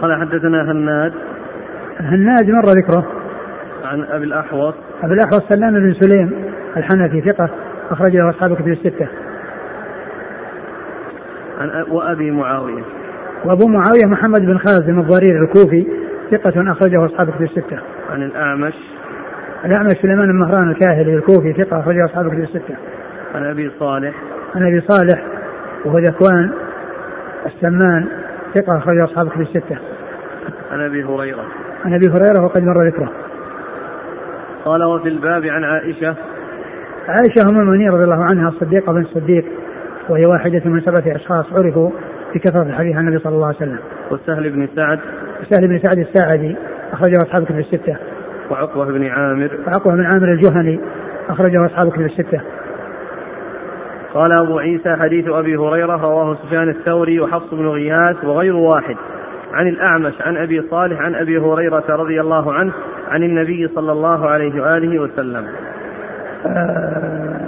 [0.00, 1.12] قال حدثنا هناد.
[2.00, 3.23] هناد مر ذكره.
[3.84, 7.50] عن أبي الأحوص أبي الأحوص سلام بن سليم الحنفي ثقة
[7.90, 9.08] اخرج له أصحاب كتب الستة
[11.58, 12.82] عن وأبي معاوية
[13.44, 15.86] وأبو معاوية محمد بن خازم الضرير الكوفي
[16.30, 17.78] ثقة أخرجه أصحاب كتب الستة.
[18.10, 18.74] عن الأعمش
[19.64, 22.76] الأعمش سليمان بن مهران الكاهلي الكوفي ثقة أخرجه أصحاب كتب الستة.
[23.34, 24.14] عن أبي صالح
[24.54, 25.22] عن أبي صالح
[25.84, 26.50] وهو ذكوان
[27.46, 28.08] السمان
[28.54, 29.78] ثقة أخرجه أصحاب كتب الستة.
[30.72, 31.44] عن أبي هريرة
[31.84, 33.23] عن أبي هريرة وقد مر ذكره.
[34.64, 36.14] قال وفي الباب عن عائشة
[37.08, 39.44] عائشة أم المؤمنين رضي الله عنها الصديقة بنت الصديق
[40.08, 41.90] وهي واحدة من سبعة أشخاص عرفوا
[42.34, 43.78] بكثرة الحديث عن النبي صلى الله عليه وسلم.
[44.10, 44.98] وسهل بن سعد
[45.50, 46.56] سهل بن سعد الساعدي
[46.92, 47.96] أخرجه أصحاب كتب الستة.
[48.50, 50.80] وعقبة بن عامر وعقبة بن عامر الجهني
[51.28, 52.40] أخرجه أصحاب كتب الستة.
[54.14, 58.96] قال أبو عيسى حديث أبي هريرة رواه سفيان الثوري وحفص بن غياث وغير واحد
[59.54, 62.72] عن الأعمش عن أبي صالح عن أبي هريرة رضي الله عنه
[63.08, 65.44] عن النبي صلى الله عليه وآله وسلم.
[66.46, 67.40] آه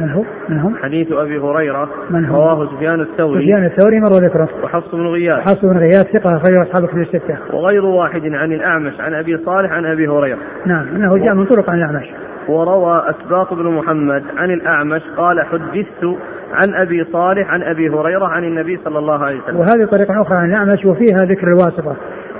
[0.00, 3.42] من هو؟ من هم؟ حديث أبي هريرة من هو؟ رواه سفيان الثوري.
[3.42, 5.40] سفيان الثوري مر ذكره وحفص بن غياث.
[5.40, 7.38] حفص بن غياث ثقة أخرجه أصحاب كتب الستة.
[7.52, 10.38] وغير واحد عن الأعمش عن أبي صالح عن أبي هريرة.
[10.66, 12.06] نعم أنه جاء من طرق عن الأعمش.
[12.48, 16.18] وروى أسباط بن محمد عن الأعمش قال حدثت
[16.52, 19.56] عن أبي صالح عن أبي هريرة عن النبي صلى الله عليه وسلم.
[19.56, 21.96] وهذه طريقة أخرى عن الأعمش وفيها ذكر الواسطة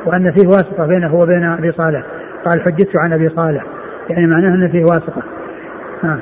[0.06, 2.02] وأن فيه واسطة بينه وبين أبي صالح.
[2.44, 3.64] قال حدثت عن أبي صالح
[4.10, 5.22] يعني معناه أن فيه واسطة.
[6.02, 6.18] نعم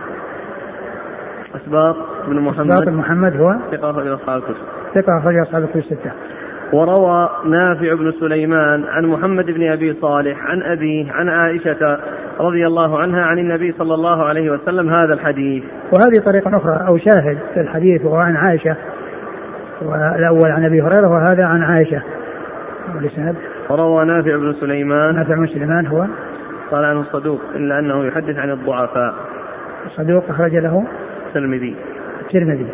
[1.57, 1.97] أسباط
[2.29, 2.71] بن محمد.
[2.71, 4.55] أسباط بن محمد هو ثقة أخرج أصحاب الكتب.
[4.95, 6.11] ثقة أخرج أصحاب الكتب الستة.
[6.73, 11.99] وروى نافع بن سليمان عن محمد بن أبي صالح عن ابيه عن عائشة
[12.41, 15.65] رضي الله عنها عن النبي صلى الله عليه وسلم هذا الحديث.
[15.93, 18.77] وهذه طريقة أخرى أو شاهد في الحديث وهو عن عائشة
[19.83, 22.03] والأول عن أبي هريرة وهذا عن عائشة.
[22.95, 23.35] والإسناد
[23.71, 26.07] وروى نافع بن سليمان نافع بن سليمان هو
[26.71, 29.15] قال عنه الصدوق إلا أنه يحدث عن الضعفاء.
[29.97, 30.87] صدوق أخرج له
[31.27, 31.77] الترمذي.
[32.21, 32.67] الترمذي.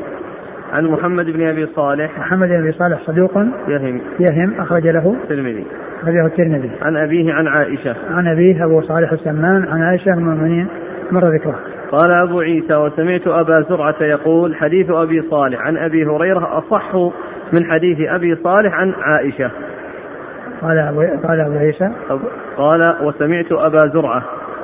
[0.74, 2.18] عن محمد بن أبي صالح.
[2.18, 3.36] محمد بن أبي صالح صدوق.
[3.68, 4.00] يهم.
[4.20, 5.16] يهم أخرج له.
[5.22, 5.66] الترمذي.
[6.02, 6.70] أخرجه الترمذي.
[6.82, 7.96] عن أبيه عن عائشة.
[8.10, 10.68] عن أبيه أبو صالح السمان عن عائشة أم المؤمنين.
[11.12, 11.58] مر ذكره.
[11.92, 16.94] قال أبو عيسى وسمعت أبا زرعة يقول حديث أبي صالح عن أبي هريرة أصح
[17.54, 19.50] من حديث أبي صالح عن عائشة.
[20.62, 21.90] قال أبو قال أبو عيسى.
[22.56, 24.22] قال وسمعت أبا زرعة.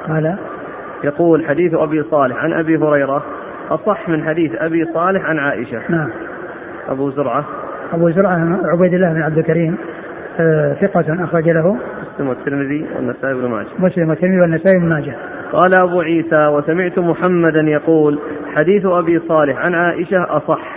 [0.09, 0.37] قال.
[1.05, 3.23] يقول حديث أبي صالح عن أبي هريرة.
[3.71, 5.81] أصح من حديث أبي صالح عن عائشة.
[5.89, 6.11] نعم.
[6.89, 7.45] أبو زرعة.
[7.93, 9.77] أبو زرعة عبيد الله بن عبد الكريم
[10.41, 11.77] آه، ثقة أخرج له.
[12.15, 13.67] مسلم والترمذي والنسائي بن ماجه.
[13.79, 15.15] مسلم والترمذي والنسائي بن ماجه.
[15.53, 18.19] قال أبو عيسى وسمعت محمدا يقول
[18.55, 20.77] حديث أبي صالح عن عائشة أصح.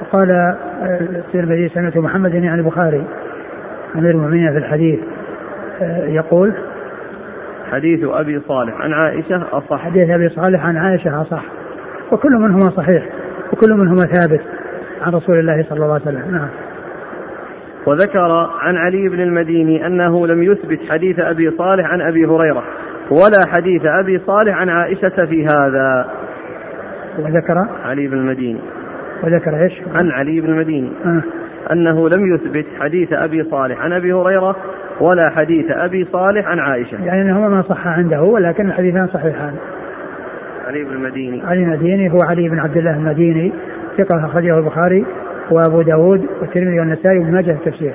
[0.00, 3.04] وقال آه، الترمذي سمعت محمدا يعني البخاري
[3.96, 5.00] أمير المؤمنين في الحديث.
[5.82, 6.54] آه، يقول
[7.72, 9.84] حديث أبي صالح عن عائشة أصح.
[9.84, 11.44] حديث أبي صالح عن عائشة أصح.
[12.12, 13.04] وكل منهما صحيح
[13.52, 14.40] وكل منهما ثابت
[15.02, 16.34] عن رسول الله صلى الله عليه وسلم.
[16.34, 16.48] نعم.
[17.86, 22.62] وذكر عن علي بن المديني أنه لم يثبت حديث أبي صالح عن أبي هريرة
[23.10, 26.06] ولا حديث أبي صالح عن عائشة في هذا.
[27.18, 28.60] وذكر علي بن المديني.
[29.22, 30.92] وذكر إيش؟ عن علي بن المديني.
[31.04, 31.22] آه.
[31.72, 34.56] أنه لم يثبت حديث أبي صالح عن أبي هريرة
[35.00, 37.04] ولا حديث أبي صالح عن عائشة.
[37.04, 39.54] يعني أنهما ما صح عنده ولكن الحديثان صحيحان.
[40.70, 41.42] علي بن المديني.
[41.42, 43.52] علي المديني هو علي بن عبد الله المديني
[43.98, 45.06] ثقة أخرجه البخاري
[45.50, 47.94] وأبو داود والترمذي والنسائي وابن ماجه التفسير.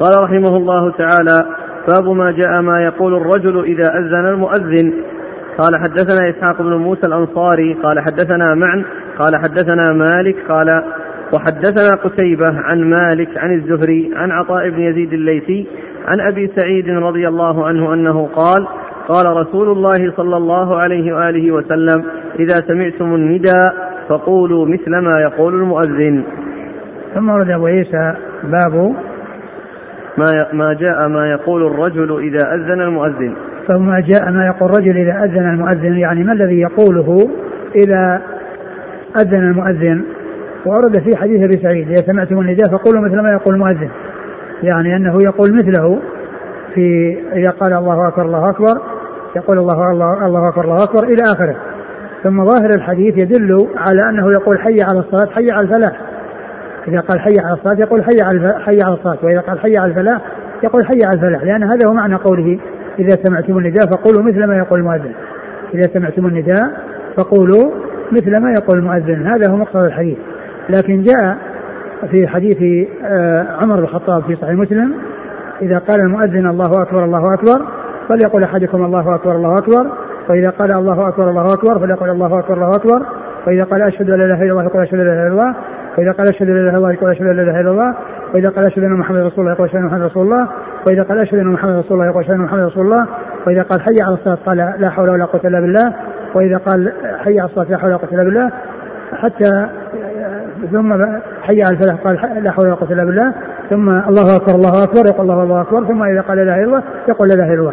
[0.00, 1.46] قال رحمه الله تعالى
[1.88, 4.92] باب ما جاء ما يقول الرجل إذا أذن المؤذن.
[5.58, 7.74] قال حدثنا إسحاق بن موسى الأنصاري.
[7.74, 8.84] قال حدثنا معن.
[9.18, 10.36] قال حدثنا مالك.
[10.48, 10.66] قال
[11.34, 15.66] وحدثنا قتيبة عن مالك عن الزهري عن عطاء بن يزيد الليثي
[16.04, 18.66] عن أبي سعيد رضي الله عنه أنه قال
[19.08, 22.04] قال رسول الله صلى الله عليه وآله وسلم
[22.38, 26.24] إذا سمعتم النداء فقولوا مثل ما يقول المؤذن.
[27.14, 28.94] ثم ورد أبو عيسى باب
[30.18, 33.34] ما ما جاء ما يقول الرجل إذا أذن المؤذن.
[33.68, 37.30] فما جاء ما يقول الرجل إذا أذن المؤذن يعني ما الذي يقوله
[37.76, 38.22] إذا
[39.18, 40.04] أذن المؤذن؟
[40.66, 43.90] ورد في حديث أبي سعيد إذا سمعتم النداء فقولوا مثل ما يقول المؤذن.
[44.64, 45.98] يعني أنه يقول مثله
[46.74, 48.80] في إذا قال الله أكبر الله أكبر
[49.36, 51.56] يقول الله الله, الله أكبر الله أكبر إلى آخره.
[52.22, 56.00] ثم ظاهر الحديث يدل على أنه يقول حي على الصلاة حي على الفلاح.
[56.88, 59.90] إذا قال حي على الصلاة يقول حي على حي على الصلاة وإذا قال حي على
[59.90, 60.20] الفلاح
[60.62, 62.58] يقول حي على الفلاح لأن هذا هو معنى قوله
[62.98, 65.12] إذا سمعتم النداء فقولوا مثل ما يقول المؤذن.
[65.74, 66.70] إذا سمعتم النداء
[67.16, 67.70] فقولوا
[68.12, 69.26] مثل ما يقول المؤذن.
[69.26, 70.18] هذا هو مقصد الحديث.
[70.68, 71.36] لكن جاء
[72.10, 74.94] في حديث آه، عمر بن الخطاب في صحيح مسلم
[75.62, 77.66] إذا قال المؤذن الله أكبر الله أكبر
[78.08, 79.90] فليقول أحدكم الله أكبر الله أكبر
[80.28, 83.06] وإذا قال الله أكبر الله أكبر فليقول الله أكبر الله أكبر
[83.46, 85.54] وإذا قال أشهد أن لا إله إلا الله يقول أشهد أن لا إله إلا الله
[85.98, 87.94] وإذا قال أشهد أن لا إله إلا الله يقول أشهد أن لا إله إلا الله
[88.34, 90.48] وإذا قال أشهد أن محمد رسول الله يقول أشهد أن محمد رسول الله
[90.86, 93.06] وإذا قال أشهد أن محمد رسول الله يقول أشهد أن محمد رسول الله
[93.46, 95.94] وإذا قال حي على الصلاة قال لا حول ولا قوة إلا بالله
[96.34, 98.50] وإذا قال حي على الصلاة لا حول ولا قوة إلا بالله
[99.12, 99.68] حتى
[100.72, 100.92] ثم
[101.42, 103.34] حي على الفلاح قال لا حول ولا قوة إلا بالله.
[103.70, 105.84] ثم الله أكبر الله أكبر يقول الله الله أكبر.
[105.84, 107.72] ثم إذا قال لا إله إلا الله يقول لا إله إلا الله.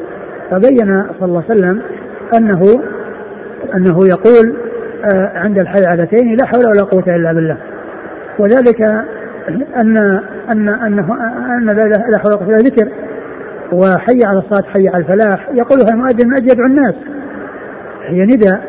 [0.51, 1.81] فبين صلى الله عليه وسلم
[2.37, 2.83] أنه
[3.75, 4.55] أنه يقول
[5.13, 7.57] آه، عند الحيعلتين لا حول ولا قوة إلا بالله.
[8.39, 8.81] وذلك
[9.81, 9.97] أن
[10.51, 11.07] أن أنه
[11.57, 12.89] أن لا حول ولا قوة إلا ذكر.
[13.71, 15.49] وحي على الصلاة حي على الفلاح.
[15.53, 16.95] يقولها المؤذن من أجل يدعو الناس.
[18.03, 18.61] هي نداء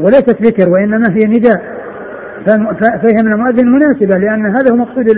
[0.00, 1.73] وليست ذكر وإنما هي نداء.
[3.02, 5.08] فهي من المؤذن مناسبة لأن هذا هو مقصود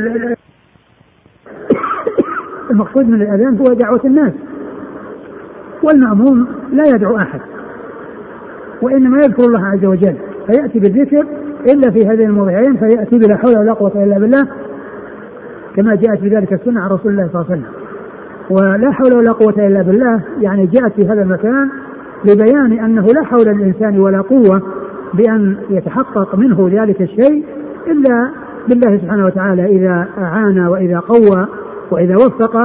[2.70, 4.32] المقصود من الأذان هو دعوة الناس.
[5.82, 7.40] والمأموم لا يدعو أحد
[8.82, 10.16] وإنما يذكر الله عز وجل.
[10.46, 11.26] فيأتي بالذكر
[11.72, 14.46] إلا في هذين الموضعين فيأتي بلا حول ولا قوة إلا بالله
[15.76, 17.86] كما جاءت بذلك السنة عن رسول الله صلى الله عليه وسلم.
[18.50, 21.70] ولا حول ولا قوة إلا بالله يعني جاءت في هذا المكان
[22.24, 24.62] لبيان أنه لا حول للإنسان ولا قوة
[25.16, 27.44] بأن يتحقق منه ذلك الشيء
[27.86, 28.30] إلا
[28.68, 31.46] بالله سبحانه وتعالى إذا أعان وإذا قوى
[31.90, 32.56] وإذا وفق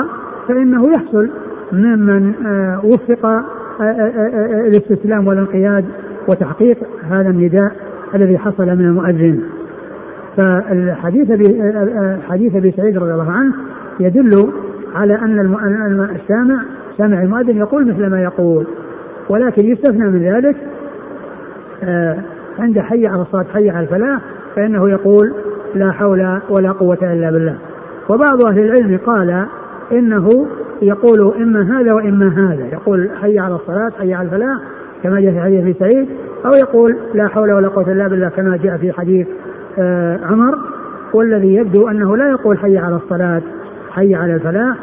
[0.47, 1.29] فإنه يحصل
[1.71, 3.43] ممن آه، وفق آه،
[3.81, 5.85] آه، الاستسلام والانقياد
[6.27, 6.77] وتحقيق
[7.09, 7.71] هذا النداء
[8.15, 9.41] الذي حصل من المؤذن.
[10.37, 11.31] فالحديث
[12.29, 13.53] حديث أبي سعيد رضي الله عنه
[13.99, 14.51] يدل
[14.95, 15.39] على أن
[16.15, 16.63] السامع
[16.97, 18.67] سامع المؤذن يقول مثل ما يقول
[19.29, 20.55] ولكن يستثنى من ذلك
[22.59, 24.21] عند حي على الصلاة حي على الفلاح
[24.55, 25.33] فإنه يقول
[25.75, 27.55] لا حول ولا قوة إلا بالله.
[28.09, 29.45] وبعض أهل العلم قال
[29.91, 30.47] إنه
[30.81, 32.65] يقول إما هذا وإما هذا.
[32.65, 34.59] يقول حي على الصلاة حي على الفلاح
[35.03, 36.09] كما جاء في حديث سعيد
[36.45, 39.27] أو يقول لا حول ولا قوة إلا بالله كما جاء في حديث
[39.79, 40.57] آه عمر
[41.13, 43.41] والذي يبدو أنه لا يقول حي على الصلاة
[43.89, 44.75] حي على الفلاح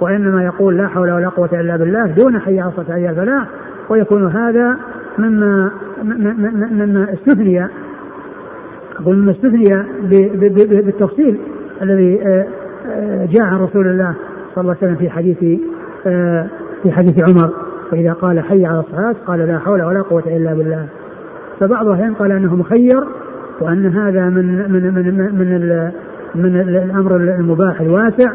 [0.00, 3.46] وإنما يقول لا حول ولا قوة إلا بالله دون حي على الصلاة حي على الفلاح
[3.88, 4.76] ويكون هذا
[5.18, 5.70] مما
[6.70, 7.68] مما استثني
[9.00, 9.84] أقول مما استثني
[10.58, 11.38] بالتفصيل
[11.82, 12.46] الذي آه،
[12.86, 14.14] آه، جاء عن رسول الله
[14.54, 15.60] صلى الله عليه وسلم في حديث
[16.06, 16.46] آه،
[16.82, 17.52] في حديث عمر
[17.90, 20.86] فإذا قال حي على الصلاة قال لا حول ولا قوة إلا بالله.
[21.60, 23.04] فبعض أهل قال أنه مخير
[23.60, 25.90] وأن هذا من من من من,
[26.34, 28.32] من الأمر المباح الواسع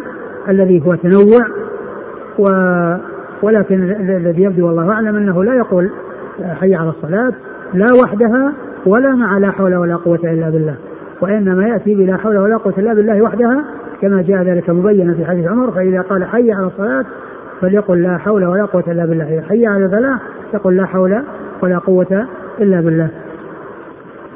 [0.50, 1.48] الذي هو تنوع
[2.40, 2.46] و
[3.42, 5.90] ولكن الذي يبدو والله أعلم أنه لا يقول
[6.60, 7.34] حي على الصلاة
[7.74, 8.54] لا وحدها
[8.86, 10.76] ولا مع لا حول ولا قوة إلا بالله.
[11.22, 13.64] وإنما يأتي بلا حول ولا قوة إلا بالله وحدها
[14.02, 17.06] كما جاء ذلك مبينا في حديث عمر فإذا قال حي على الصلاة
[17.62, 19.34] فليقل لا حول ولا قوة إلا بالله.
[19.34, 20.20] إذا حي على الفلاح
[20.54, 21.22] يقول لا حول
[21.64, 22.28] ولا قوة
[22.60, 23.10] إلا بالله.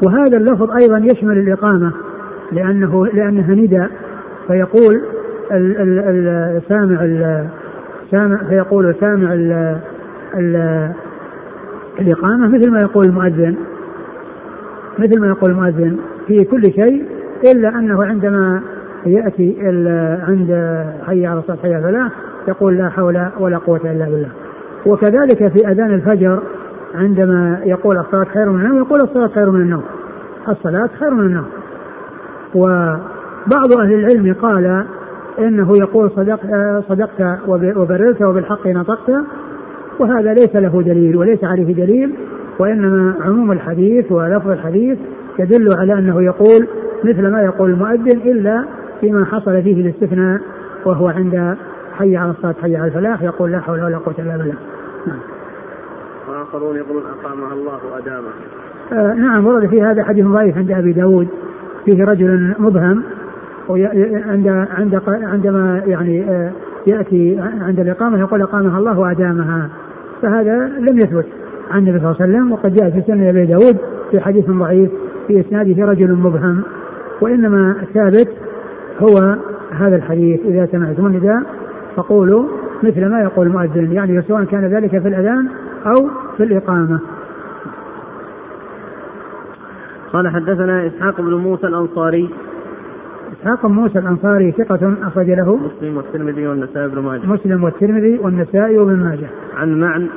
[0.08, 1.92] وهذا اللفظ أيضا يشمل الإقامة
[2.52, 3.90] لأنه لأنها نداء.
[4.48, 5.02] فيقول
[5.52, 6.98] السامع
[8.12, 9.34] سامع فيقول سامع
[12.00, 13.56] الإقامة مثل ما يقول المؤذن
[15.00, 17.06] مثل ما يقول المؤذن في كل شيء
[17.52, 18.62] إلا أنه عندما
[19.06, 19.58] يأتي
[20.28, 20.50] عند
[21.08, 22.12] حي على الصلاة حي الفلاح
[22.48, 24.30] يقول لا حول ولا قوة إلا بالله.
[24.86, 26.40] وكذلك في أذان الفجر
[26.96, 29.84] عندما يقول الصلاة خير من النوم يقول الصلاة خير من النوم.
[30.50, 31.46] الصلاة خير من النوم.
[32.56, 34.86] وبعض أهل العلم قال
[35.40, 36.48] إنه يقول صدقت
[36.90, 39.12] صدقت وبررت وبالحق نطقت
[40.00, 42.16] وهذا ليس له دليل وليس عليه دليل
[42.60, 44.98] وإنما عموم الحديث ولفظ الحديث
[45.40, 46.68] يدل على أنه يقول
[47.04, 48.66] مثل ما يقول المؤذن إلا
[49.02, 50.42] فيما حصل فيه الاستثناء
[50.86, 51.58] وهو عند
[51.94, 54.56] حي على الصلاة حي على الفلاح يقول لا حول ولا قوة إلا بالله.
[55.08, 55.20] نعم.
[56.30, 58.34] وآخرون يقولون أقامها الله وادامها.
[58.94, 61.28] آه نعم ورد في هذا حديث ضعيف عند أبي داود
[61.86, 63.04] فيه رجل مبهم
[64.30, 66.52] عند عند عندما يعني آه
[66.88, 69.70] يأتي عند الإقامة يقول أقامها الله وأدامها
[70.26, 71.26] فهذا لم يثبت
[71.72, 73.78] عن النبي صلى الله عليه وسلم وقد جاء في سنه أبي داود
[74.12, 74.92] في حديث ضعيف
[75.28, 76.62] في إسناده رجل مبهم
[77.22, 78.30] وإنما الثابت
[79.00, 79.36] هو
[79.72, 81.44] هذا الحديث إذا سمعتم النداء
[81.96, 82.46] فقولوا
[82.84, 85.48] مثل ما يقول المؤذن يعني سواء كان ذلك في الأذان
[85.86, 87.00] أو في الإقامة.
[90.14, 92.30] قال حدثنا إسحاق بن موسى الأنصاري
[93.34, 98.78] إسحاق بن موسى الأنصاري ثقة أخرج له مسلم والترمذي والنسائي بن ماجه مسلم والترمذي والنسائي
[98.78, 100.08] وابن ماجه عن معن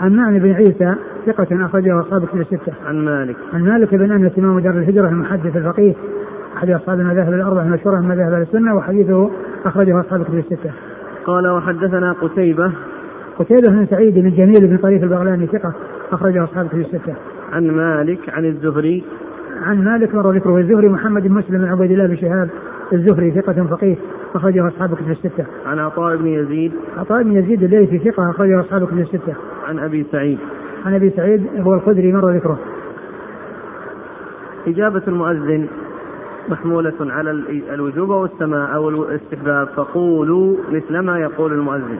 [0.00, 0.94] عن معن بن عيسى
[1.26, 2.72] ثقة أخرجه أصحاب كتب الستة.
[2.86, 3.36] عن مالك.
[3.52, 5.94] عن مالك بن أنس إمام دار الهجرة المحدث الفقيه
[6.56, 9.30] أحد أصحاب المذاهب الأربعة المشهورة من مذاهب السنة وحديثه
[9.64, 10.70] أخرجه أصحاب كتب الستة.
[11.24, 12.72] قال وحدثنا قتيبة
[13.38, 15.72] قتيبة بن سعيد بن جميل بن طريف البغلاني ثقة
[16.12, 17.14] أخرجه أصحاب كتب الستة.
[17.52, 19.04] عن مالك عن الزهري
[19.62, 22.50] عن مالك مر ذكره الزهري محمد بن مسلم بن عبيد الله بن شهاب
[22.92, 23.96] الزهري ثقة فقيه
[24.34, 25.46] أخرجه أصحاب كتب الستة.
[25.66, 29.34] عن عطاء بن يزيد عطاء بن يزيد الليثي ثقة أخرجه أصحاب كتب الستة.
[29.68, 30.38] عن أبي سعيد
[30.86, 32.58] عن أبي سعيد هو الخدري مر ذكره.
[34.66, 35.66] إجابة المؤذن
[36.48, 37.30] محمولة على
[37.74, 41.98] الوجوب أو السماء أو الاستحباب فقولوا مثل ما يقول المؤذن.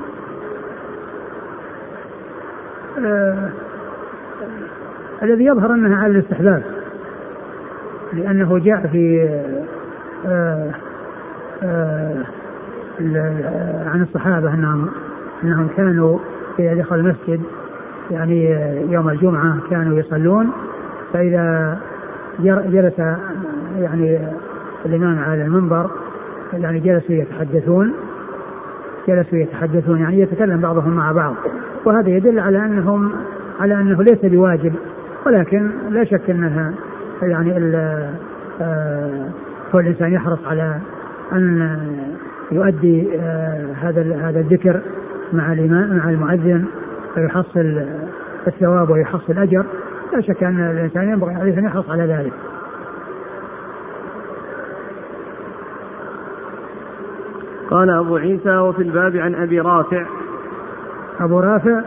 [2.98, 3.50] آه
[5.22, 6.62] الذي يظهر أنها على الاستحباب
[8.12, 9.28] لأنه جاء في
[10.26, 10.70] آه
[11.62, 12.14] آه
[13.86, 14.88] عن الصحابة أنهم
[15.44, 16.18] أنهم كانوا
[16.58, 17.40] إذا دخل المسجد
[18.10, 18.50] يعني
[18.92, 20.50] يوم الجمعة كانوا يصلون
[21.12, 21.78] فإذا
[22.44, 22.98] جلس
[23.78, 24.18] يعني
[24.86, 25.90] الإمام على المنبر
[26.52, 27.92] يعني جلسوا يتحدثون
[29.08, 31.34] جلسوا يتحدثون يعني يتكلم بعضهم مع بعض.
[31.84, 33.12] وهذا يدل على أنهم
[33.60, 34.72] على أنه ليس بواجب
[35.26, 36.72] ولكن لا شك أنها
[37.22, 37.52] يعني
[38.60, 39.28] آه
[39.74, 40.80] هو الإنسان يحرص على
[41.32, 41.78] أن
[42.52, 44.80] يؤدي آه هذا هذا الذكر
[45.32, 46.64] مع الإمام مع المؤذن
[47.14, 47.82] فيحصل
[48.46, 49.64] الثواب ويحصل الأجر.
[50.12, 52.32] لا شك أن الإنسان ينبغي عليه أن يحرص على ذلك.
[57.70, 60.06] قال أبو عيسى وفي الباب عن أبي رافع.
[61.20, 61.82] أبو رافع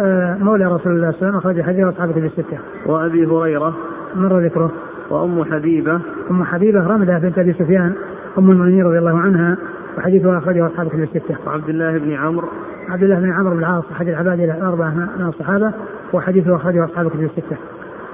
[0.00, 2.58] آه، مولى رسول الله صلى الله عليه وسلم أخرج حديث أصحابه في الستة.
[2.86, 3.74] وأبي هريرة.
[4.16, 4.72] مر ذكره؟
[5.10, 6.00] وأم حبيبة.
[6.30, 7.92] أم حبيبة رملة بنت أبي سفيان
[8.38, 9.56] أم المؤمنين رضي الله عنها
[9.98, 11.36] وحديثها أخرجه أصحاب في الستة.
[11.46, 12.48] وعبد الله بن عمرو.
[12.88, 15.72] عبد الله بن عمرو بن العاص أحد العباد الأربعة من الصحابة
[16.12, 17.56] وحديثه أخرجه أصحاب في الستة.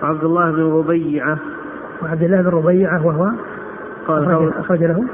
[0.02, 1.38] وعبد الله بن ربيعة.
[2.02, 3.30] وعبد الله بن ربيعة وهو
[4.08, 5.04] قال أخرج, أخرج له.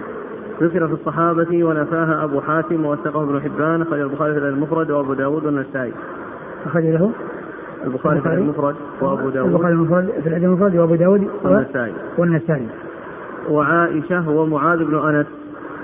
[0.62, 5.44] ذكر في الصحابة ونفاها أبو حاتم ووثقه ابن حبان أخرج البخاري في المفرد وأبو داود
[5.44, 5.92] والنسائي.
[6.66, 7.10] أخرج له.
[7.84, 9.50] البخاري في المفرد وأبو داود.
[9.50, 11.92] البخاري المفرد في الأدب المفرد وأبو داود والنسائي.
[12.18, 12.68] والنسائي.
[13.50, 15.26] وعائشة ومعاذ بن أنس.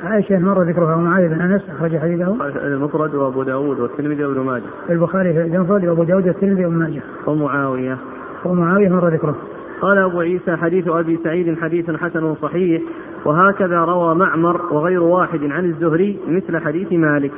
[0.05, 2.37] عائشة مر ذكرها ومعاذ بن أنس أخرج حديثه.
[2.67, 4.63] المفرد وأبو داود والترمذي وابن ماجه.
[4.91, 7.01] البخاري في المفرد وأبو داود والترمذي وابن ماجه.
[7.27, 7.99] ومعاوية.
[8.45, 9.37] ومعاوية مر ذكره.
[9.81, 12.83] قال أبو عيسى حديث أبي سعيد حديث حسن صحيح
[13.25, 17.33] وهكذا روى معمر وغير واحد عن الزهري مثل حديث مالك.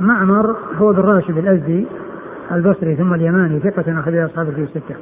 [0.00, 1.86] معمر هو بن راشد الأزدي
[2.52, 4.94] البصري ثم اليماني ثقة أخرج أصحابه في الستة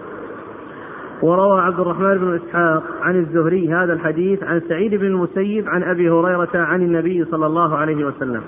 [1.22, 6.10] وروى عبد الرحمن بن إسحاق عن الزهري هذا الحديث عن سعيد بن المسيب عن أبي
[6.10, 8.42] هريرة عن النبي صلى الله عليه وسلم.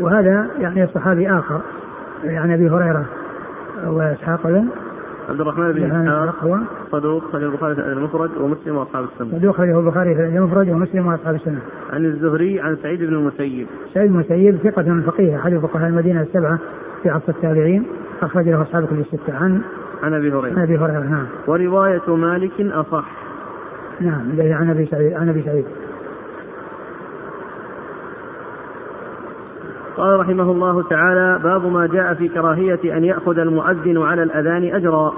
[0.00, 1.60] وهذا يعني صحابي آخر
[2.24, 3.04] عن أبي هريرة
[3.86, 4.64] وإسحاق بن
[5.28, 6.58] عبد الرحمن بن إسحاق هو
[6.92, 9.38] صدوق خرج البخاري في المفرد ومسلم وأصحاب السنة.
[9.38, 11.58] صدوق خرج البخاري في المفرد ومسلم وأصحاب السنة.
[11.92, 13.66] عن الزهري عن سعيد بن المسيب.
[13.94, 16.58] سعيد بن المسيب ثقة فقيه أحد فقهاء المدينة السبعة
[17.02, 17.86] في عصر التابعين
[18.22, 19.62] اخرج له اصحاب كتب الستة عن
[20.02, 20.56] عن أبي هريرة.
[20.56, 21.26] عن أبي هريرة نعم.
[21.46, 23.04] ورواية مالك أصح.
[24.00, 25.64] نعم عن أبي سعيد عن أبي سعيد.
[29.96, 35.14] قال رحمه الله تعالى باب ما جاء في كراهية أن يأخذ المؤذن على الأذان أجرا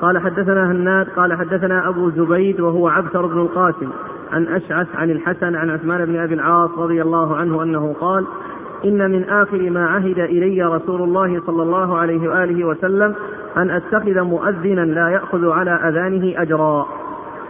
[0.00, 3.90] قال حدثنا هناد قال حدثنا أبو زبيد وهو عبثر بن القاسم
[4.32, 8.26] عن أشعث عن الحسن عن عثمان بن أبي العاص رضي الله عنه أنه قال
[8.84, 13.14] إن من آخر ما عهد إلي رسول الله صلى الله عليه وآله وسلم
[13.56, 16.86] أن أتخذ مؤذنا لا يأخذ على أذانه أجرا.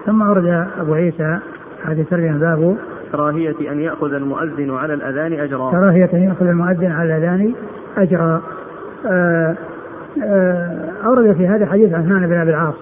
[0.07, 1.39] ثم ورد أبو عيسى
[1.85, 2.77] هذه ترجمة باب
[3.13, 5.71] كراهية أن يأخذ المؤذن على الأذان أجرا.
[5.71, 7.55] كراهية أن يأخذ المؤذن على الأذان
[7.99, 8.43] أجرا.
[9.07, 9.57] آه،
[10.25, 12.75] آه، أورد في هذا حديث عثمان بن أبي العاص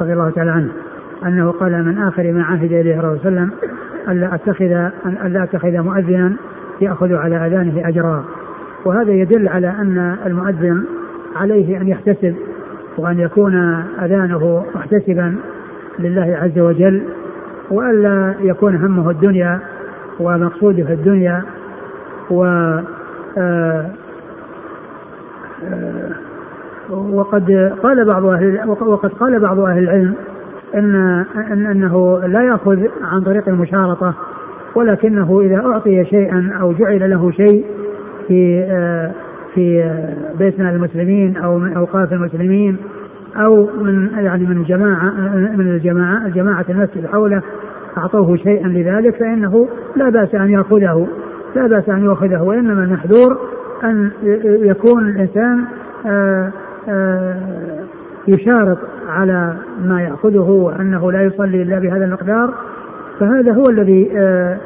[0.00, 0.68] رضي الله تعالى عنه
[1.24, 3.74] أنه قال من آخر ما عهد إليه الرسول صلى الله عليه وسلم
[4.08, 4.90] ألا أتخذ
[5.26, 6.32] ألا أتخذ مؤذنا
[6.80, 8.24] يأخذ على أذانه أجرا.
[8.84, 10.84] وهذا يدل على أن المؤذن
[11.36, 12.34] عليه أن يحتسب
[12.98, 13.54] وأن يكون
[14.02, 15.36] أذانه محتسبا
[15.98, 17.02] لله عز وجل
[17.70, 19.60] وألا يكون همه الدنيا
[20.20, 21.42] ومقصوده الدنيا.
[22.30, 22.44] و
[23.38, 23.90] آه،
[25.64, 26.10] آه،
[26.90, 30.14] وقد قال بعض أهل وقد قال بعض أهل العلم
[30.74, 34.14] إن أنه لا يأخذ عن طريق المشارطة.
[34.74, 37.64] ولكنه إذا أعطي شيئا أو جعل له شيء
[38.28, 39.12] في آه،
[39.54, 39.90] في
[40.38, 42.76] بيت مال المسلمين أو من اوقاف المسلمين
[43.36, 45.10] أو من يعني من جماعة
[45.56, 47.42] من الجماعة جماعة المسجد حوله
[47.98, 51.08] أعطوه شيئا لذلك فإنه لا بأس أن يأخذه
[51.56, 53.38] لا بأس أن يأخذه وإنما المحذور
[53.84, 54.10] أن
[54.44, 55.64] يكون الإنسان
[56.06, 56.52] آه،
[56.88, 57.36] آه،
[58.28, 62.54] يشارط على ما يأخذه وأنه لا يصلي إلا بهذا المقدار
[63.20, 64.58] فهذا هو الذي آه،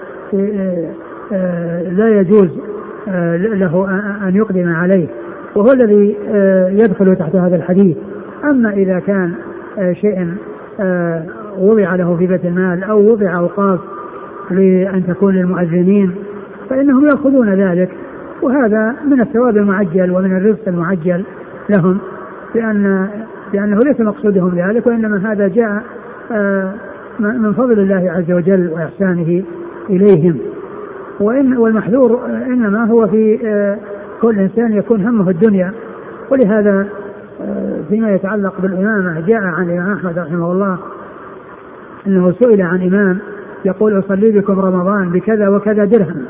[1.82, 2.48] لا يجوز
[3.36, 3.88] له
[4.28, 5.06] أن يقدم عليه
[5.56, 6.16] وهو الذي
[6.82, 7.96] يدخل تحت هذا الحديث.
[8.44, 9.34] أما إذا كان
[9.92, 10.28] شيء
[11.58, 13.80] وضع له في بيت المال أو وضع أوقاف
[14.50, 16.14] لأن تكون للمؤذنين
[16.70, 17.90] فإنهم يأخذون ذلك.
[18.42, 21.24] وهذا من الثواب المعجل ومن الرزق المعجل
[21.68, 21.98] لهم
[22.54, 23.08] لأن
[23.52, 25.82] لأنه ليس مقصودهم ذلك وإنما هذا جاء
[26.32, 26.72] آه،
[27.20, 29.42] من فضل الله عز وجل وإحسانه
[29.90, 30.38] إليهم.
[31.20, 33.78] وإن والمحذور إنما هو في آه،
[34.22, 35.72] كل إنسان يكون همه الدنيا.
[36.30, 36.86] ولهذا
[37.40, 40.78] آه، فيما يتعلق بالإمامة جاء عن الإمام أحمد رحمه الله
[42.06, 43.18] أنه سئل عن إمام
[43.64, 46.24] يقول أصلي بكم رمضان بكذا وكذا درهم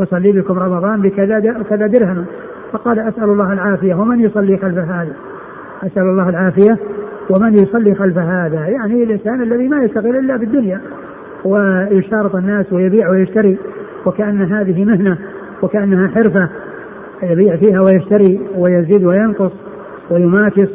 [0.00, 2.24] أصلي بكم رمضان بكذا كذا درهم.
[2.72, 3.94] فقال أسأل الله العافية.
[3.94, 5.12] ومن يصلي خلف هذا؟
[5.82, 6.78] أسأل الله العافية.
[7.30, 10.80] ومن يصلي خلف هذا يعني الإنسان الذي ما يشتغل إلا بالدنيا
[11.44, 13.58] ويشارط الناس ويبيع ويشتري
[14.06, 15.18] وكأن هذه مهنة
[15.62, 16.48] وكأنها حرفة
[17.22, 19.52] يبيع فيها ويشتري ويزيد وينقص
[20.10, 20.68] ويماكس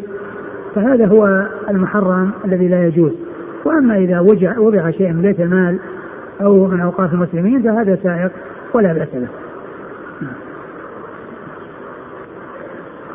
[0.76, 3.12] فهذا هو المحرم الذي لا يجوز
[3.66, 5.80] وأما إذا وجع وضع شيء من بيت المال
[6.42, 8.32] أو من أوقاف المسلمين فهذا سائق
[8.74, 9.28] ولا بأس له.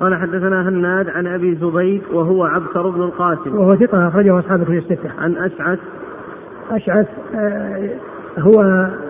[0.00, 3.58] قال حدثنا هناد عن أبي زبيد وهو عبثر بن القاسم.
[3.58, 5.10] وهو ثقة أخرجه أصحاب في الستة.
[5.18, 5.78] عن اشعث
[6.70, 7.90] اشعث آه،
[8.38, 8.62] هو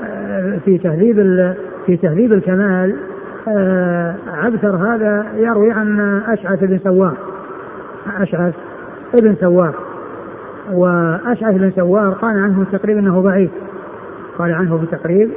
[0.04, 1.16] آه، في تهذيب
[1.86, 2.96] في تهذيب الكمال
[3.48, 7.16] آه، عبثر هذا يروي عن اشعث بن سوار.
[8.20, 8.54] اشعث
[9.14, 9.74] ابن سوار.
[10.72, 13.50] واشعث بن سوار قال عنه تقريبا إنه ضعيف.
[14.38, 15.30] قال عنه بتقريب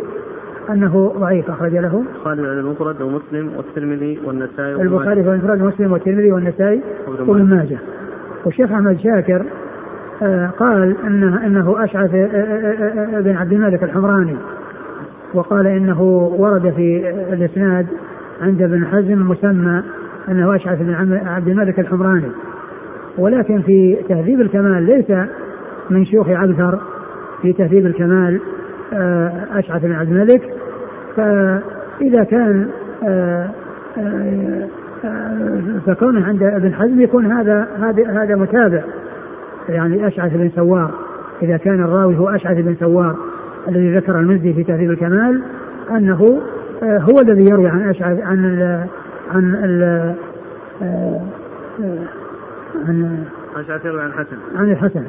[0.71, 2.03] أنه ضعيف أخرج له.
[2.15, 7.77] البخاري في المفرد ومسلم والترمذي والنسائي البخاري في المفرد ومسلم والترمذي والنسائي وابن ماجه.
[8.45, 9.45] والشيخ أحمد شاكر
[10.23, 14.35] آه، قال انه إنه أشعث آه، آه، بن عبد الملك الحمراني.
[15.33, 16.01] وقال إنه
[16.37, 17.87] ورد في الإسناد
[18.41, 19.83] عند ابن حزم مسمى
[20.29, 22.31] إنه أشعث بن عبد الملك الحمراني.
[23.17, 25.27] ولكن في تهذيب الكمال ليس
[25.89, 26.79] من شيوخ عبثر.
[27.41, 28.39] في تهذيب الكمال
[29.53, 30.41] أشعث بن عبد الملك
[31.15, 32.69] فإذا كان
[33.03, 33.49] آه،
[33.97, 34.67] آه،
[35.05, 38.83] آه، فكونه عند ابن حزم يكون هذا هذا هذا متابع.
[39.69, 40.91] يعني أشعث بن سوار
[41.41, 43.15] إذا كان الراوي هو أشعث بن سوار
[43.67, 45.41] الذي ذكر المزي في تهذيب الكمال
[45.91, 46.41] أنه
[46.83, 48.85] هو الذي يروي عن أشعث عن ال
[49.31, 50.13] عن ال
[52.87, 53.25] عن
[53.99, 54.37] عن الحسن.
[54.55, 55.03] عن الحسن.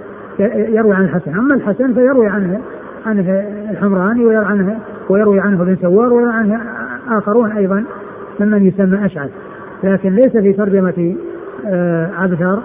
[0.74, 1.34] يروي عن الحسن.
[1.34, 2.60] أما الحسن فيروي عنه.
[3.06, 4.78] عنه الحمراني ويروي عنه
[5.10, 6.60] ويروي عنه ابن سوار ويروي عنه
[7.08, 7.84] آخرون أيضا
[8.40, 9.30] ممن يسمى أشعث.
[9.84, 11.16] لكن ليس في ترجمة
[11.66, 12.62] آه، عبثر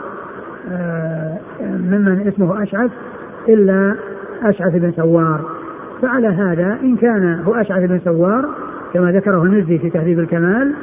[0.72, 2.92] آه، ممن اسمه أشعث
[3.50, 3.96] إلا
[4.44, 5.42] أشعث بن سوار.
[6.02, 8.46] فعلى هذا إن كان هو أشعث بن سوار
[8.94, 10.74] كما ذكره المزي في تهذيب الكمال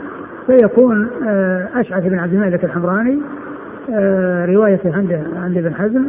[0.47, 3.21] فيكون آه، أشعث بن عبد الملك الحمراني
[4.55, 6.07] روايته عند عند ابن حزم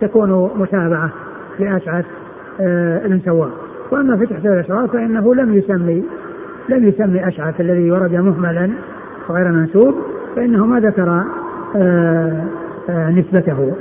[0.00, 1.10] تكون متابعة
[1.58, 2.04] لأشعث.
[2.04, 2.27] آه،
[3.04, 3.50] ابن سوار
[3.90, 6.04] وأما في تحت الاشراف فإنه لم يسمي
[6.68, 8.70] لم يسمي أشعث الذي ورد مهملا
[9.28, 9.94] وغير منسوب
[10.36, 11.24] فإنه ما ذكر
[11.76, 12.44] آه،
[12.90, 13.74] آه، نسبته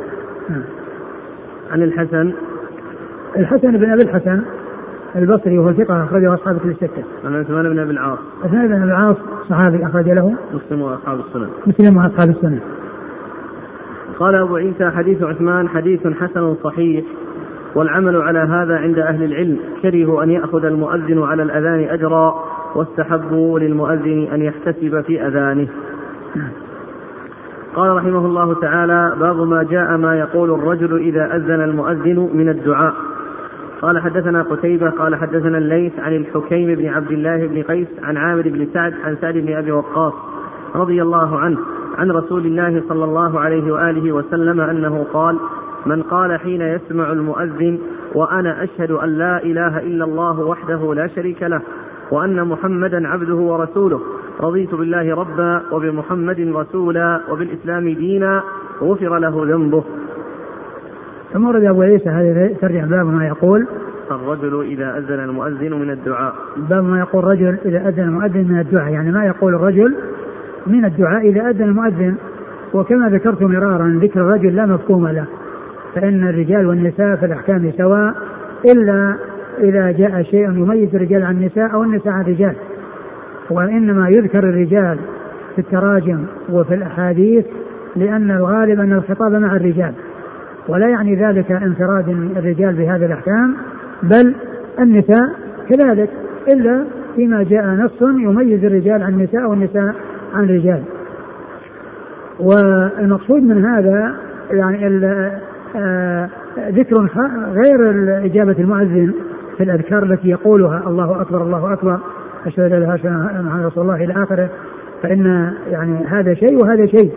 [1.72, 2.34] عن الحسن
[3.38, 4.42] الحسن بن أبي الحسن
[5.16, 7.04] البصري وهو ثقة أخرجه أصحاب كل الستة.
[7.26, 8.20] عن عثمان بن أبي العاص.
[8.44, 9.16] عثمان بن أبي العاص
[9.50, 10.36] صحابي أخرج له.
[10.54, 11.50] مسلم وأصحاب السنن.
[11.68, 12.60] مسلم وأصحاب السنن.
[14.20, 17.06] قال أبو عيسى حديث عثمان حديث حسن صحيح
[17.78, 22.44] والعمل على هذا عند أهل العلم كرهوا أن يأخذ المؤذن على الأذان أجرا
[22.76, 25.68] واستحبوا للمؤذن أن يحتسب في أذانه.
[27.76, 32.94] قال رحمه الله تعالى باب ما جاء ما يقول الرجل إذا أذن المؤذن من الدعاء.
[33.82, 38.42] قال حدثنا قتيبة قال حدثنا الليث عن الحكيم بن عبد الله بن قيس عن عامر
[38.42, 40.14] بن سعد عن سعد بن أبي وقاص
[40.76, 41.58] رضي الله عنه
[41.98, 45.38] عن رسول الله صلى الله عليه وآله وسلم أنه قال
[45.88, 47.80] من قال حين يسمع المؤذن
[48.16, 51.62] وأنا أشهد أن لا إله إلا الله وحده لا شريك له
[52.12, 54.02] وأن محمدا عبده ورسوله.
[54.42, 58.44] رضيت بالله ربا وبمحمد رسولا وبالإسلام دينا
[58.82, 59.84] غفر له ذنبه.
[61.34, 63.68] ثم ورد أبو عيسى هذه ترجع باب ما يقول.
[64.12, 66.34] الرجل إذا أذن المؤذن من الدعاء.
[66.70, 69.96] باب ما يقول الرجل إذا أذن المؤذن من الدعاء يعني ما يقول الرجل
[70.68, 72.16] من الدعاء إذا أذن المؤذن.
[72.74, 75.26] وكما ذكرت مرارا ذكر الرجل لا مفهوم له.
[75.98, 78.14] فإن الرجال والنساء في الأحكام سواء
[78.66, 79.16] إلا
[79.60, 82.56] إذا جاء شيء يميز الرجال عن النساء أو النساء عن الرجال.
[83.50, 85.00] وإنما يذكر الرجال
[85.56, 87.46] في التراجم وفي الأحاديث
[87.96, 89.94] لأن الغالب أن الخطاب مع الرجال.
[90.68, 93.56] ولا يعني ذلك انفراد الرجال بهذه الأحكام
[94.04, 94.36] بل
[94.80, 95.30] النساء
[95.70, 96.10] كذلك
[96.54, 96.86] إلا
[97.16, 99.96] فيما جاء نص يميز الرجال عن النساء والنساء
[100.34, 100.82] عن الرجال.
[102.40, 104.16] والمقصود من هذا
[104.52, 104.88] يعني
[106.70, 107.08] ذكر
[107.52, 107.94] غير
[108.26, 109.14] إجابة المؤذن
[109.58, 112.00] في الأذكار التي يقولها الله أكبر الله أكبر
[112.46, 114.50] أشهد أن لا إله إلا محمد رسول الله إلى آخره.
[115.04, 117.12] فإن يعني هذا شيء وهذا شيء.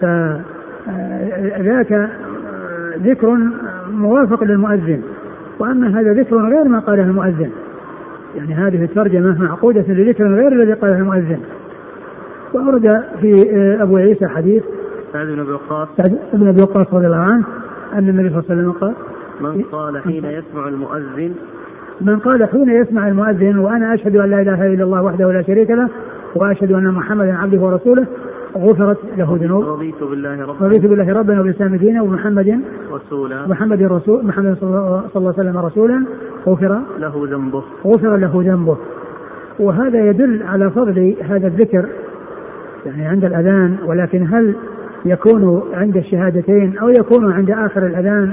[0.00, 2.08] فذاك آه،
[2.96, 3.38] ذكر
[3.90, 5.02] موافق للمؤذن.
[5.58, 7.50] وأما هذا ذكر غير ما قاله المؤذن.
[8.36, 11.40] يعني هذه الترجمة معقودة لذكر غير الذي قاله المؤذن.
[12.54, 12.88] وأورد
[13.20, 14.62] في آه، أبو عيسى حديث
[15.12, 15.88] سعد بن أبي وقاص.
[15.96, 17.44] سعد بن أبي وقاص رضي الله عنه
[17.94, 18.94] أن النبي صلى الله عليه وسلم قال
[19.40, 21.34] من قال حين يسمع المؤذن.
[22.00, 25.70] من قال حين يسمع المؤذن وأنا أشهد أن لا إله إلا الله وحده لا شريك
[25.70, 25.88] له
[26.34, 28.06] وأشهد أن محمدا عبده ورسوله
[28.56, 29.64] غفرت له ذنوب.
[29.64, 30.66] رضيت بالله ربا.
[30.66, 32.60] رضيت بالله ربا وبالإسلام دينا ومحمد
[32.92, 33.46] رسولا.
[33.48, 36.04] محمد رسول محمد صلى الله عليه وسلم رسولا.
[36.46, 37.62] غفر له ذنبه.
[37.84, 38.76] غفر له ذنبه.
[39.58, 41.86] وهذا يدل على فضل هذا الذكر
[42.86, 44.54] يعني عند الأذان ولكن هل
[45.04, 48.32] يكون عند الشهادتين أو يكون عند آخر الأذان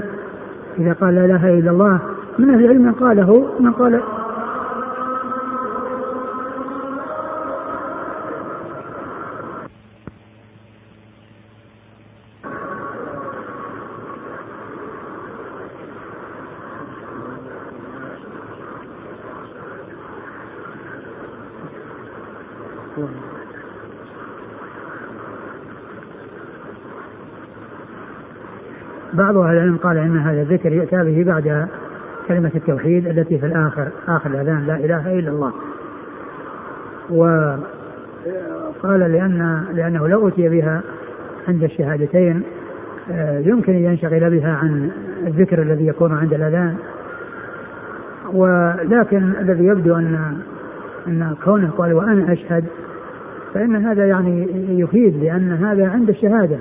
[0.78, 2.00] إذا قال لا إله إلا الله.
[2.38, 4.00] من أهل العلم من قاله من قال
[29.16, 31.68] بعض أهل العلم قال إن هذا الذكر يؤتى به بعد
[32.28, 35.52] كلمة التوحيد التي في الآخر آخر الأذان لا إله إلا الله.
[37.10, 40.80] وقال لأن لأنه لو أتي بها
[41.48, 42.42] عند الشهادتين
[43.10, 44.90] آه، يمكن أن ينشغل بها عن
[45.26, 46.76] الذكر الذي يكون عند الأذان.
[48.32, 50.36] ولكن الذي يبدو أن
[51.06, 52.64] أن كونه قال وأنا أشهد
[53.54, 54.48] فإن هذا يعني
[54.80, 56.56] يفيد لأن هذا عند الشهادة.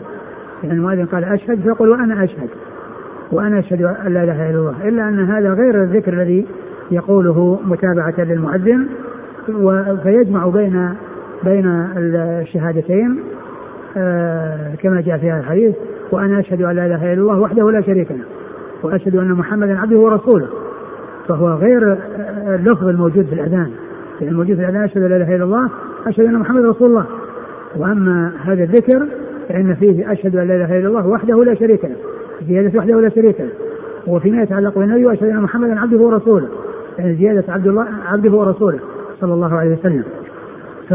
[0.63, 2.49] يعني المؤذن قال أشهد فيقول وأنا أشهد.
[3.31, 4.87] وأنا أشهد أن لا إله إلا الله.
[4.87, 6.45] إلا أن هذا غير الذكر الذي
[6.91, 8.87] يقوله متابعة للمؤذن
[10.03, 10.95] فيجمع بين
[11.43, 11.65] بين
[12.41, 13.19] الشهادتين
[13.97, 15.75] آه، كما جاء في هذا الحديث
[16.11, 18.23] وأنا أشهد أن لا إله إلا الله وحده لا شريك له
[18.83, 20.47] وأشهد أن محمدا عبده ورسوله.
[21.27, 21.97] فهو غير
[22.47, 23.71] اللفظ الموجود في الأذان.
[24.21, 25.69] الموجود في الأذان أشهد أن لا إله إلا الله
[26.07, 27.05] أشهد أن محمدا رسول الله.
[27.75, 29.07] وأما هذا الذكر
[29.49, 31.95] فإن فيه أشهد أن لا إله إلا الله وحده لا شريك له.
[32.47, 33.49] زيادة وحده لا شريك له.
[34.07, 36.47] وفيما يتعلق بالنبي وأشهد أن محمدا عبده ورسوله.
[36.99, 38.79] يعني زيادة عبد الله عبده ورسوله
[39.21, 40.03] صلى الله عليه وسلم.
[40.89, 40.93] ف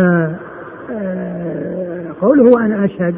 [0.92, 3.14] آه، قوله أنا أشهد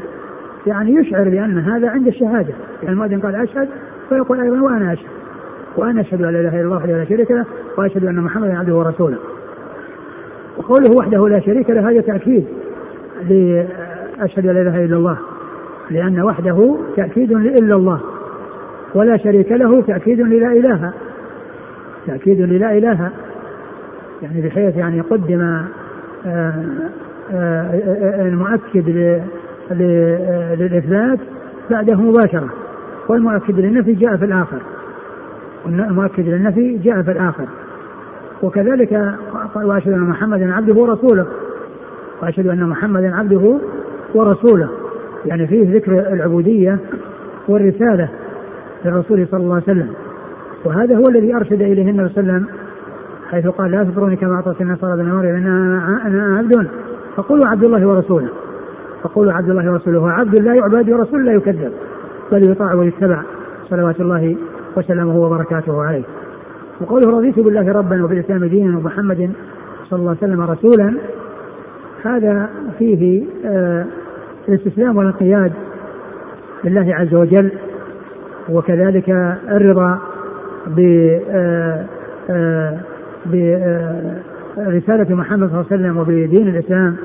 [0.66, 2.54] يعني يشعر بأن هذا عند الشهادة.
[2.82, 3.68] يعني المؤذن قال أشهد
[4.08, 5.10] فيقول أيضا وأنا أشهد.
[5.76, 7.44] وأنا أشهد أن لا إله إلا الله وحده لا شريك له
[7.78, 9.18] وأشهد أن محمدا عبده ورسوله.
[10.58, 12.46] وقوله وحده لا شريك له هذا تأكيد
[14.22, 15.18] لأشهد أن لا إله إلا الله
[15.90, 18.00] لأن وحده تأكيد لإلا الله
[18.94, 20.92] ولا شريك له تأكيد للا إله
[22.06, 23.10] تأكيد للا إله
[24.22, 25.66] يعني بحيث يعني قدم آه،
[26.26, 26.54] آه،
[27.32, 28.88] آه، المؤكد
[29.70, 31.18] للإثبات
[31.70, 32.48] بعده مباشرة
[33.08, 34.58] والمؤكد للنفي جاء في الآخر
[35.66, 37.46] المؤكد للنفي جاء في الآخر.
[38.42, 39.16] وكذلك
[39.54, 41.26] وأشهد أن محمدا عبده ورسوله
[42.22, 43.58] وأشهد أن محمدا عبده
[44.14, 44.68] ورسوله
[45.26, 46.78] يعني فيه ذكر العبودية
[47.48, 48.08] والرسالة
[48.84, 49.88] للرسول صلى الله عليه وسلم.
[50.64, 52.46] وهذا هو الذي أرشد إليه النبي صلى الله عليه وسلم
[53.30, 56.68] حيث قال لا تطروني كما أعطت النصارى بن مريم أنا أنا عبد.
[57.16, 58.28] فقولوا عبد الله ورسوله.
[59.02, 59.98] فقولوا عبد الله ورسوله.
[59.98, 61.72] هو عبد لا يعبد ورسول لا يكذب
[62.32, 63.22] بل يطاع ويتبع
[63.70, 64.36] صلوات الله
[64.76, 66.04] وسلامه وبركاته عليه.
[66.80, 69.30] وقوله رضيت بالله ربا وبالإسلام دينا ومحمد
[69.90, 70.94] صلى الله عليه وسلم رسولا.
[72.04, 72.48] هذا
[72.78, 73.86] فيه آه
[74.48, 75.52] الاستسلام والانقياد
[76.64, 77.50] لله عز وجل
[78.48, 79.08] وكذلك
[79.48, 79.98] الرضا
[80.66, 80.80] ب
[81.30, 81.84] آه
[82.30, 82.78] آه
[83.26, 86.96] برسالة محمد صلى الله عليه وسلم وبدين الإسلام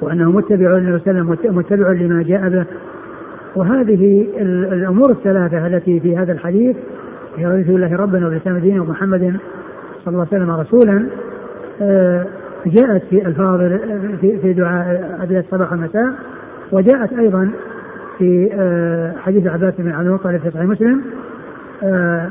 [0.00, 2.64] وأنه متبع للنبي صلى الله عليه وسلم متبع لما جاء به.
[3.56, 4.26] وهذه
[4.72, 6.76] الأمور الثلاثة التي في هذا الحديث
[7.36, 9.36] هي رضيت بالله ربنا وبالإسلام دينا ومحمد
[10.04, 11.06] صلى الله عليه وسلم رسولا
[11.82, 12.26] آه،
[12.66, 13.60] جاءت في ألفاظ
[14.20, 16.12] في, دعاء أبيات الصباح والمساء
[16.74, 17.50] وجاءت أيضا
[18.18, 21.02] في آه، حديث عباس بن عبد المطلب في صحيح مسلم
[21.82, 22.28] آه،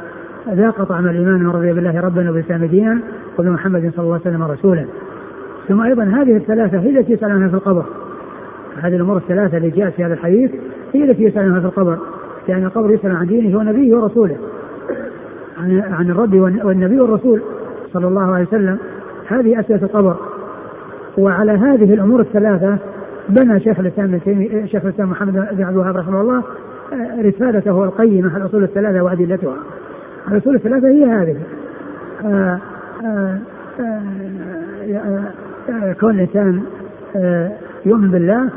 [0.50, 3.00] ذاق طعم الإيمان من رضي بالله ربا وبالإسلام دينا
[3.40, 4.86] وبمحمد صلى الله عليه وسلم رسولا.
[5.68, 7.86] ثم أيضا هذه الثلاثة هي التي يسال عنها في القبر.
[8.82, 10.52] هذه الأمور الثلاثة التي جاءت في هذا الحديث
[10.94, 11.98] هي التي يسال عنها في القبر.
[12.48, 14.38] لأن القبر يسأل عن دينه ونبيه ورسوله.
[15.58, 16.34] عن عن الرب
[16.64, 17.42] والنبي والرسول
[17.94, 18.78] صلى الله عليه وسلم.
[19.28, 20.16] هذه أسئلة القبر.
[21.18, 22.78] وعلى هذه الأمور الثلاثة
[23.30, 26.44] بنى شيخ الإسلام ابن تيميه شيخ الإسلام محمد بن عبد الوهاب رحمه الله
[27.20, 29.56] رسالته القيمة الاصول الثلاثة وأدلتها.
[30.32, 31.38] الاصول الثلاثة هي هذه
[32.26, 32.60] آآ
[33.06, 33.40] آآ
[35.70, 36.62] آآ كون الإنسان
[37.86, 38.50] يؤمن بالله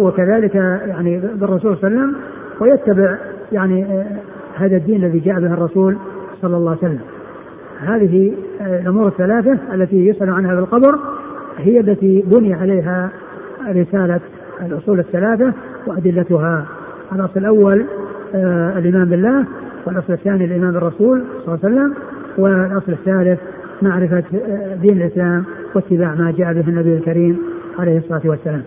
[0.00, 0.54] وكذلك
[0.86, 2.16] يعني بالرسول صلى الله عليه وسلم
[2.60, 3.16] ويتبع
[3.52, 4.04] يعني
[4.56, 5.96] هذا الدين الذي جاء به الرسول
[6.42, 7.00] صلى الله عليه وسلم
[7.80, 10.98] هذه الأمور الثلاثة التي يسأل عنها في القبر
[11.58, 13.10] هي التي بني عليها
[13.68, 14.20] رسالة
[14.60, 15.52] الأصول الثلاثة
[15.86, 16.66] وأدلتها
[17.12, 17.86] الاصل الأول
[18.34, 19.44] آه الإيمان بالله
[19.86, 21.94] والاصل الثاني الإيمان بالرسول صلى الله عليه وسلم
[22.38, 23.40] والاصل الثالث
[23.82, 25.44] معرفة آه دين الإسلام
[25.74, 27.38] واتباع ما جاء به النبي الكريم
[27.78, 28.62] عليه الصلاة والسلام.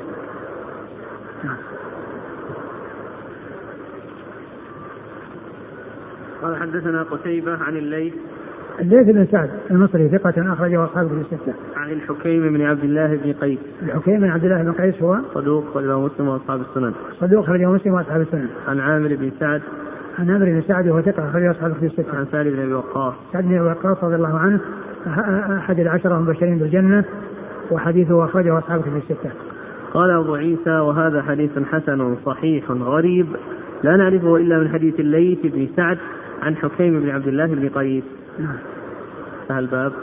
[6.42, 8.14] قال حدثنا قتيبة عن الليث
[8.80, 11.54] الليث بن سعد المصري ثقة أخرجه أصحابه في الستة.
[11.76, 13.60] عن الحكيم بن عبد الله بن قيس.
[13.82, 16.94] الحكيم بن عبد الله بن قيس هو صدوق أخرجه مسلم وأصحاب السنن.
[17.20, 18.48] صدوق أخرجه مسلم وأصحاب السنن.
[18.68, 19.62] عن عامر بن سعد.
[20.20, 22.18] عن عامر بن سعد وهو ثقة أخرجه أصحابه في الستة.
[22.18, 23.14] عن سعد بن أبي وقاص.
[23.34, 24.60] سعد بن أبي وقاص رضي الله عنه
[25.58, 27.06] أحد العشرة المبشرين بالجنة
[27.72, 29.30] وحديثه أخرجه أصحابه في الستة.
[29.94, 33.28] قال أبو عيسى وهذا حديث حسن صحيح غريب
[33.84, 35.98] لا نعرفه إلا من حديث الليث بن سعد
[36.42, 38.04] عن حكيم بن عبد الله بن قيس.
[38.40, 38.58] نعم.
[39.42, 39.94] انتهى الباب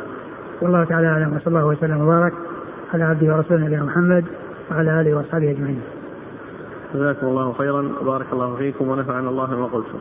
[0.62, 2.32] والله تعالى أعلم وصلى الله وسلم وبارك
[2.94, 4.24] على عبده ورسوله نبينا محمد
[4.70, 5.80] وعلى آله وأصحابه أجمعين.
[6.94, 9.98] جزاكم الله خيرا وبارك الله فيكم ونفعنا الله بما قلتم.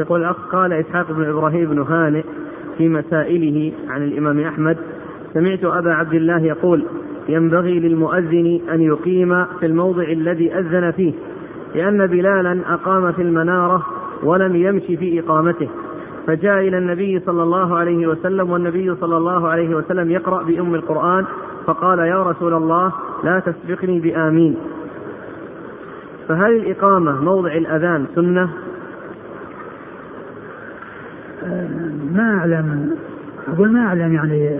[0.00, 2.24] يقول الأخ قال إسحاق بن إبراهيم بن هانئ
[2.78, 4.95] في مسائله عن الإمام أحمد
[5.36, 6.86] سمعت أبا عبد الله يقول
[7.28, 11.12] ينبغي للمؤذن أن يقيم في الموضع الذي أذن فيه
[11.74, 13.86] لأن بلالا أقام في المنارة
[14.22, 15.68] ولم يمشي في إقامته.
[16.26, 21.24] فجاء إلى النبي صلى الله عليه وسلم والنبي صلى الله عليه وسلم يقرأ بأم القرآن
[21.66, 22.92] فقال يا رسول الله
[23.24, 24.56] لا تسبقني بآمين.
[26.28, 28.48] فهل الإقامة موضع الأذان سنة؟
[32.12, 32.96] ما أعلم.
[33.48, 34.50] أقول ما أعلم يعني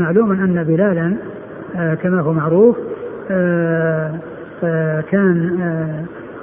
[0.00, 1.16] معلوم أن بلالا
[1.94, 2.76] كما هو معروف
[5.10, 5.60] كان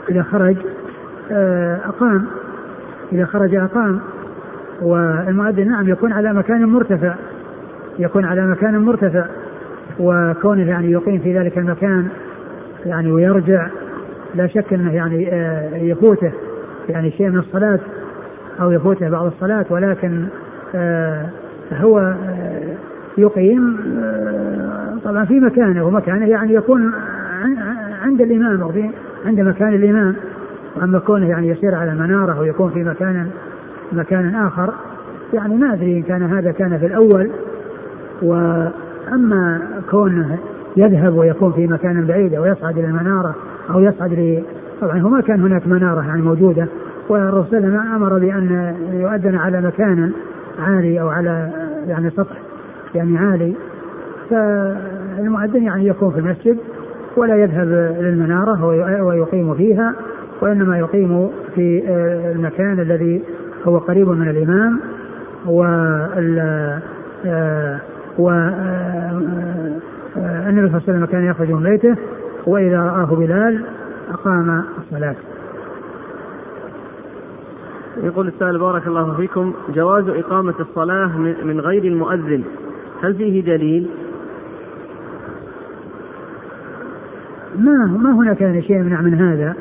[0.09, 0.57] إذا خرج
[1.85, 2.25] أقام
[3.11, 3.99] إذا خرج أقام.
[4.81, 7.15] والمؤذن نعم يكون على مكان مرتفع
[7.99, 9.25] يكون على مكان مرتفع.
[9.99, 12.07] وكونه يعني يقيم في ذلك المكان
[12.85, 13.67] يعني ويرجع
[14.35, 15.27] لا شك أنه يعني
[15.89, 16.31] يفوته
[16.89, 17.79] يعني شيء من الصلاة
[18.61, 19.65] أو يفوته بعض الصلاة.
[19.69, 20.25] ولكن
[21.81, 22.13] هو
[23.17, 23.77] يقيم
[25.03, 26.91] طبعا في مكانه ومكانه يعني يكون
[28.01, 28.89] عند الإمام أو في
[29.25, 30.15] عند مكان الإمام.
[30.75, 33.27] وأما كونه يعني يسير على منارة ويكون في مكان
[33.91, 34.73] مكان آخر
[35.33, 37.29] يعني ما أدري إن كان هذا كان في الأول.
[38.21, 39.61] وأما
[39.91, 40.37] كونه
[40.77, 43.35] يذهب ويكون في مكان بعيد أو يصعد إلى المنارة
[43.69, 44.43] أو يصعد ل
[44.81, 46.67] طبعا هو ما كان هناك منارة يعني موجودة.
[47.09, 50.11] والرسول ما أمر بأن يؤذن على مكان
[50.59, 51.49] عالي أو على
[51.87, 52.37] يعني سطح
[52.95, 53.55] يعني عالي
[54.29, 56.57] فالمؤذن يعني يكون في المسجد
[57.17, 57.67] ولا يذهب
[57.99, 58.65] للمنارة
[59.03, 59.95] ويقيم فيها
[60.41, 61.83] وإنما يقيم في
[62.35, 63.23] المكان الذي
[63.67, 64.79] هو قريب من الإمام
[65.45, 66.39] وال
[67.25, 67.79] آه،
[68.17, 69.21] و آه،
[70.15, 71.95] صلى الله عليه وسلم كان يخرج من بيته
[72.47, 73.65] وإذا رآه بلال
[74.13, 75.15] أقام الصلاة.
[77.97, 82.43] يقول السائل بارك الله فيكم جواز إقامة الصلاة من غير المؤذن
[83.01, 83.89] هل فيه دليل؟
[87.55, 89.55] ما ما هناك يعني شيء يمنع من هذا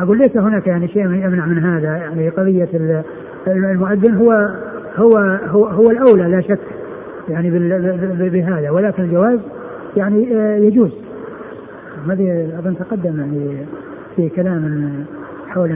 [0.00, 2.68] أقول ليس هناك يعني شيء يمنع من هذا يعني قضية
[3.46, 4.32] المؤذن هو
[4.96, 5.16] هو
[5.48, 6.60] هو, هو الأولى لا شك
[7.28, 7.50] يعني
[8.30, 9.38] بهذا ولكن الجواز
[9.96, 10.90] يعني آه، يجوز
[12.08, 13.66] هذه أظن تقدم يعني
[14.16, 15.04] في كلام
[15.48, 15.70] حول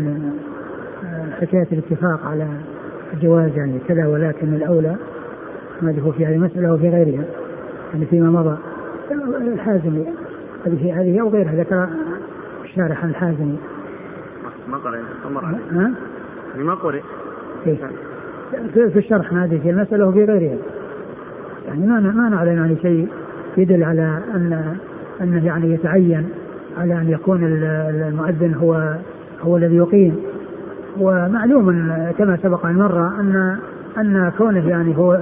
[1.42, 2.46] حكاية الاتفاق على
[3.14, 4.96] الجواز يعني كذا ولكن الأولى
[5.82, 7.24] ما هو في هذه المسألة وفي غيرها
[7.92, 8.58] يعني فيما مضى.
[9.52, 10.06] الحازمي
[10.66, 11.88] هذه هذه أو غيرها ذكر
[12.64, 13.58] الشارح الحازمي
[14.68, 14.98] ما قرأ
[15.70, 15.92] ها؟
[16.52, 17.00] يعني ما قرأ.
[17.66, 17.76] إيه.
[18.74, 20.58] في الشرح هذه في المسألة وفي غيرها.
[21.66, 23.08] يعني ما ما نعلم يعني شيء
[23.56, 24.76] يدل على أن
[25.20, 26.28] أنه يعني يتعين
[26.78, 28.96] على أن يكون المؤذن هو
[29.42, 30.31] هو الذي يقيم.
[31.00, 33.58] ومعلوم كما سبق أن مر أن
[33.98, 35.14] أن كونه يعني هو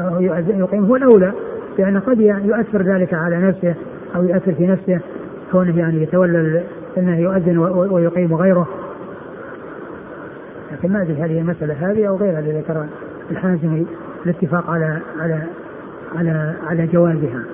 [0.49, 1.33] يقيم هو الأولى
[1.79, 3.75] لأن قد يؤثر ذلك على نفسه
[4.17, 5.01] أو يؤثر في نفسه
[5.53, 6.63] كونه يعني يتولى
[6.99, 8.69] أنه يؤذن ويقيم غيره
[10.73, 12.87] لكن ما أدري هل هي المساله هذه أو غيرها اللي ذكر
[13.31, 13.87] الحازمي
[14.27, 15.43] الاتفاق على على
[16.17, 17.45] على على جوازها.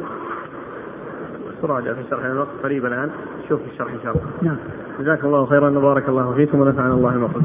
[1.62, 3.10] تراجع في الشرح الوقت قريب الآن
[3.48, 4.24] شوف الشرح إن شاء الله.
[4.42, 4.56] نعم.
[5.00, 7.44] جزاك الله خيرا وبارك الله فيكم ونفعنا الله ما قلت.